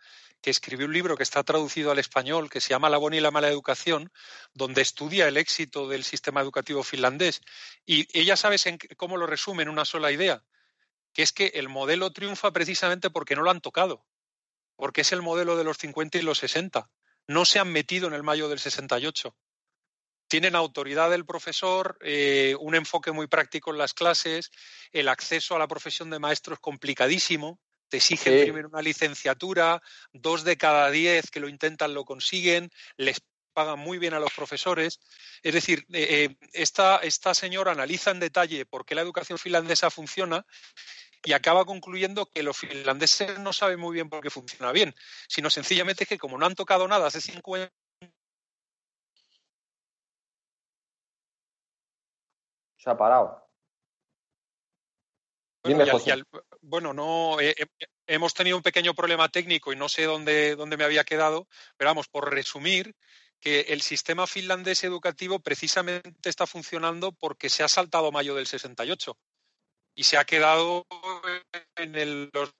[0.41, 3.21] que escribió un libro que está traducido al español, que se llama La buena y
[3.21, 4.11] la mala educación,
[4.53, 7.41] donde estudia el éxito del sistema educativo finlandés.
[7.85, 8.57] Y ella sabe
[8.97, 10.43] cómo lo resume en una sola idea,
[11.11, 14.05] que es que el modelo triunfa precisamente porque no lo han tocado,
[14.75, 16.89] porque es el modelo de los 50 y los 60.
[17.27, 19.35] No se han metido en el mayo del 68
[20.33, 24.49] tienen autoridad del profesor, eh, un enfoque muy práctico en las clases,
[24.91, 29.79] el acceso a la profesión de maestro es complicadísimo, te exigen primero una licenciatura,
[30.11, 33.21] dos de cada diez que lo intentan lo consiguen, les
[33.53, 34.99] pagan muy bien a los profesores.
[35.43, 39.91] Es decir, eh, eh, esta, esta señora analiza en detalle por qué la educación finlandesa
[39.91, 40.47] funciona
[41.23, 44.95] y acaba concluyendo que los finlandeses no saben muy bien por qué funciona bien,
[45.27, 47.71] sino sencillamente que como no han tocado nada hace 50
[52.83, 53.41] se ha parado.
[56.61, 57.65] Bueno, no, eh, eh,
[58.07, 61.89] hemos tenido un pequeño problema técnico y no sé dónde, dónde me había quedado, pero
[61.89, 62.93] vamos, por resumir,
[63.39, 69.17] que el sistema finlandés educativo precisamente está funcionando porque se ha saltado mayo del 68
[69.95, 70.85] y se ha quedado
[71.77, 72.53] en el, los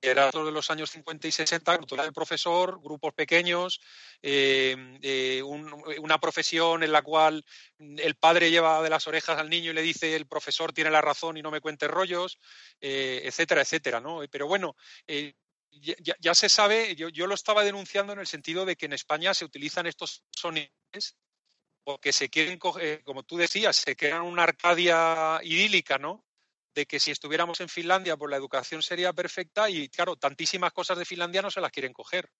[0.00, 3.80] era de los años 50 y 60, autoridad del profesor, grupos pequeños,
[4.22, 7.44] eh, eh, una profesión en la cual
[7.78, 11.00] el padre lleva de las orejas al niño y le dice el profesor tiene la
[11.00, 12.38] razón y no me cuente rollos,
[12.80, 14.00] eh, etcétera, etcétera.
[14.00, 14.20] ¿no?
[14.30, 14.76] Pero bueno,
[15.70, 19.34] ya, se sabe, yo, yo, lo estaba denunciando en el sentido de que en España
[19.34, 20.70] se utilizan estos sonidos
[21.84, 26.27] porque se quieren, como tú decías, se crean una Arcadia idílica, ¿no?
[26.78, 30.96] De que si estuviéramos en Finlandia, pues la educación sería perfecta y, claro, tantísimas cosas
[30.96, 32.30] de Finlandia no se las quieren coger.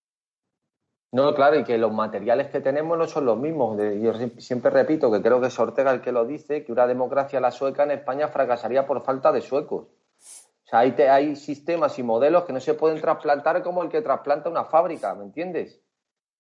[1.10, 3.76] No, claro, y que los materiales que tenemos no son los mismos.
[4.00, 7.40] Yo siempre repito que creo que es Ortega el que lo dice, que una democracia
[7.40, 9.86] la sueca en España fracasaría por falta de suecos.
[9.86, 14.02] O sea, hay, hay sistemas y modelos que no se pueden trasplantar como el que
[14.02, 15.80] trasplanta una fábrica, ¿me entiendes?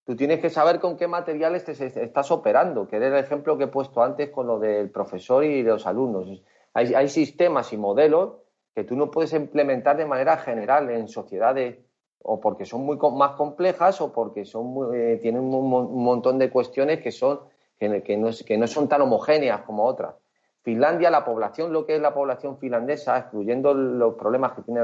[0.04, 3.64] Tú tienes que saber con qué materiales te estás operando, que era el ejemplo que
[3.64, 6.42] he puesto antes con lo del profesor y los alumnos.
[6.78, 8.34] Hay, sistemas y modelos
[8.74, 11.76] que tú no puedes implementar de manera general en sociedades
[12.22, 15.68] o porque son muy más complejas o porque son eh, tienen un,
[16.04, 17.40] montón de cuestiones que son
[17.78, 20.14] que, no, son tan homogéneas como otras.
[20.62, 24.80] Finlandia, la población, lo que es la población finlandesa, excluyendo los problemas que tiene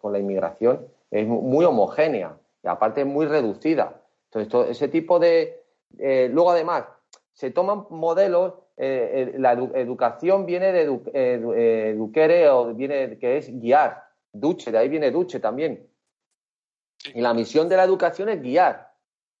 [0.00, 4.00] con la inmigración, es muy homogénea y aparte es muy reducida.
[4.32, 5.62] Entonces, ese tipo de...
[5.98, 6.84] Eh, luego, además,
[7.36, 14.04] se toman modelos eh, la educación viene de eh, eduquere o viene que es guiar,
[14.32, 15.86] duche, de ahí viene duche también.
[17.12, 18.90] Y la misión de la educación es guiar.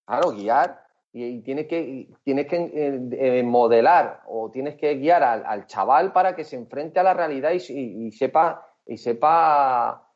[0.04, 2.70] Claro, guiar y, tienes que, tienes que
[3.12, 7.52] eh, modelar o tienes que guiar al, chaval para que se enfrente a la realidad
[7.52, 10.12] y, sepa, y sepa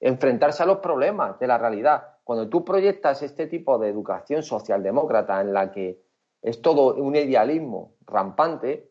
[0.00, 2.13] enfrentarse a los problemas de la realidad.
[2.24, 6.02] Cuando tú proyectas este tipo de educación socialdemócrata en la que
[6.42, 8.90] es todo un idealismo rampante,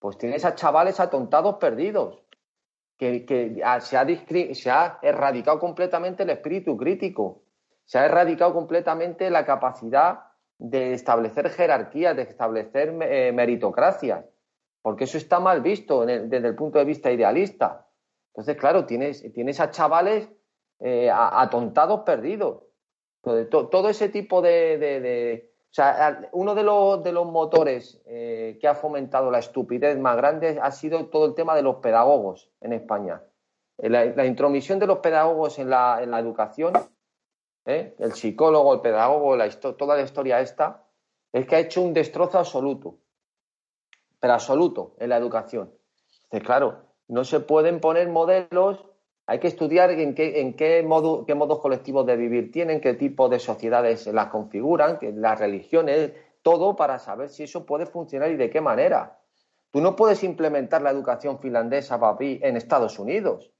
[0.00, 2.24] pues tienes a chavales atontados perdidos,
[2.98, 3.24] que,
[3.80, 7.42] se, ha erradicado completamente el espíritu crítico,
[7.84, 10.20] se ha erradicado completamente la capacidad
[10.58, 14.24] de establecer jerarquías, de establecer eh, meritocracias,
[14.82, 17.86] porque eso está mal visto desde el punto de vista idealista.
[18.32, 20.28] Entonces, claro, tienes, tienes a chavales
[20.80, 22.62] eh, atontados perdidos.
[23.22, 28.76] todo ese tipo de o sea, uno de los, de los motores eh, que ha
[28.76, 33.20] fomentado la estupidez más grande ha sido todo el tema de los pedagogos en España.
[33.78, 36.74] Eh, la, intromisión de los pedagogos en la, en la educación,
[37.66, 37.96] ¿eh?
[37.98, 40.86] el psicólogo, el pedagogo, la, toda la historia esta,
[41.32, 42.98] es que ha hecho un destrozo absoluto,
[44.20, 45.74] pero absoluto en la educación.
[46.30, 48.86] Claro, no se pueden poner modelos
[49.26, 52.94] hay que estudiar en qué, en qué, modo, qué modos colectivos de vivir tienen, qué
[52.94, 56.12] tipo de sociedades las configuran, las religiones,
[56.42, 59.18] todo para saber si eso puede funcionar y de qué manera.
[59.70, 63.50] Tú no puedes implementar la educación finlandesa, en Estados Unidos.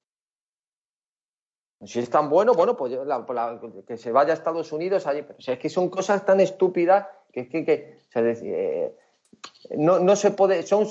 [1.85, 2.97] Si es tan bueno, bueno, pues
[3.87, 5.23] que se vaya a Estados Unidos allí.
[5.23, 8.97] Pero es que son cosas tan estúpidas que es que, se, eh,
[9.76, 10.87] no, no se puede, son,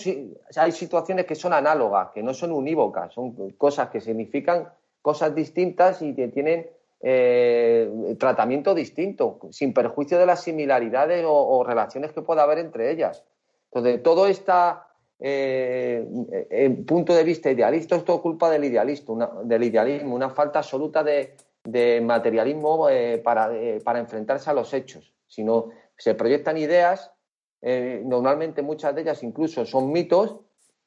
[0.56, 4.70] hay situaciones que son análogas, que no son unívocas, son cosas que significan
[5.02, 6.68] cosas distintas y que tienen
[7.02, 13.24] eh, tratamiento distinto, sin perjuicio de las similaridades o, relaciones que pueda haber entre ellas.
[13.72, 14.54] Entonces, todo este
[16.86, 19.14] punto de vista idealista, es culpa del, idealista,
[19.44, 21.36] del idealismo, una falta absoluta de,
[22.02, 22.88] materialismo
[23.24, 23.52] para,
[23.84, 27.13] para enfrentarse a los hechos, sino se proyectan ideas
[27.66, 30.36] eh, normalmente muchas de ellas incluso son mitos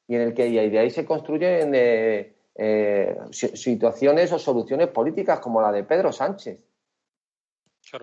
[0.07, 5.59] y en el que de ahí se construyen eh, eh, situaciones o soluciones políticas como
[5.59, 6.59] la de Pedro Sánchez.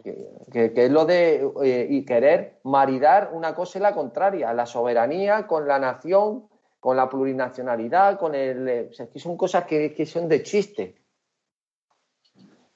[0.03, 5.69] Que, es lo de y querer maridar una cosa y la contraria, la soberanía con
[5.69, 6.49] la nación,
[6.81, 8.91] con la plurinacionalidad, con el.
[8.91, 10.97] O son cosas que, que son de chiste.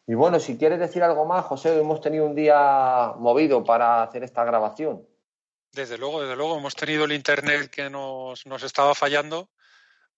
[0.07, 4.23] Y bueno, si quieres decir algo más, José, hemos tenido un día movido para hacer
[4.23, 5.03] esta grabación.
[5.73, 9.51] Desde luego, desde luego, hemos tenido el internet que nos, nos estaba fallando,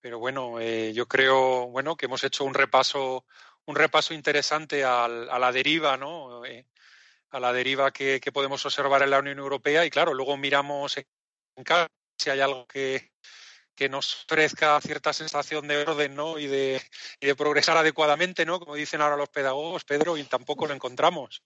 [0.01, 3.25] pero bueno, eh, yo creo bueno que hemos hecho un repaso,
[3.67, 6.45] un repaso interesante a la deriva, ¿no?
[6.45, 6.67] Eh,
[7.31, 11.65] a la deriva que, podemos observar en la Unión Europea y claro, luego miramos en
[11.65, 11.89] casa
[12.19, 13.13] si hay algo que,
[13.75, 16.39] que nos ofrezca cierta sensación de orden ¿no?
[16.39, 16.83] y, de,
[17.21, 18.59] y de progresar adecuadamente, ¿no?
[18.59, 21.43] como dicen ahora los pedagogos, Pedro, y tampoco lo encontramos.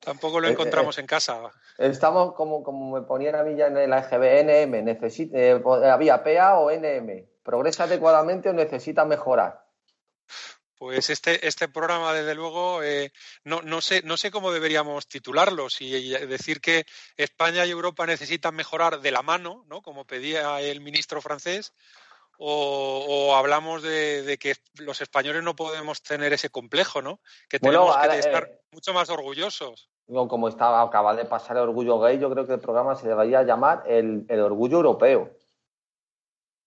[0.00, 1.40] Tampoco lo eh, encontramos en casa.
[1.76, 6.22] Estamos como, como me ponían a mí ya en la EGB, NM, necesita, eh, había
[6.22, 7.26] PA o NM.
[7.42, 9.64] ¿Progresa adecuadamente o necesita mejorar?
[10.78, 15.68] Pues este, este programa, desde luego, eh, no, no, sé, no sé cómo deberíamos titularlo.
[15.68, 16.86] Si decir que
[17.16, 19.82] España y Europa necesitan mejorar de la mano, ¿no?
[19.82, 21.72] como pedía el ministro francés,
[22.38, 27.20] o, hablamos de, que los españoles no podemos tener ese complejo, ¿no?
[27.48, 32.18] Que tenemos que estar mucho más orgullosos como estaba, acaba de pasar el orgullo gay,
[32.18, 35.30] yo creo que el programa se debería llamar el, orgullo europeo.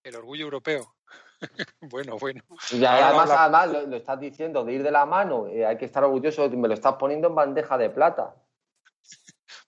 [0.03, 0.95] El orgullo europeo.
[1.81, 2.43] bueno, bueno.
[2.71, 6.03] Y además, además lo, estás diciendo de ir de la mano, eh, hay que estar
[6.03, 8.35] orgulloso, me lo estás poniendo en bandeja de plata.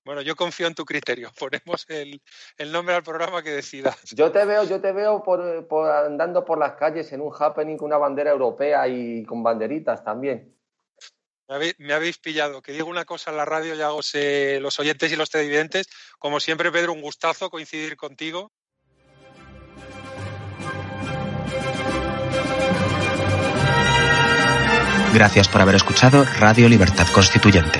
[0.05, 1.31] Bueno, yo confío en tu criterio.
[1.39, 2.21] Ponemos el,
[2.71, 3.97] nombre al programa que decidas.
[4.11, 7.77] Yo te veo, yo te veo por, por, andando por las calles en un happening
[7.77, 10.53] con una bandera europea y con banderitas también.
[11.77, 12.61] Me habéis, pillado.
[12.61, 14.13] Que digo una cosa en la radio, ya os
[14.59, 15.87] los oyentes y los televidentes.
[16.17, 18.51] Como siempre, Pedro, un gustazo coincidir contigo.
[25.13, 27.79] Gracias por haber escuchado Radio Libertad Constituyente.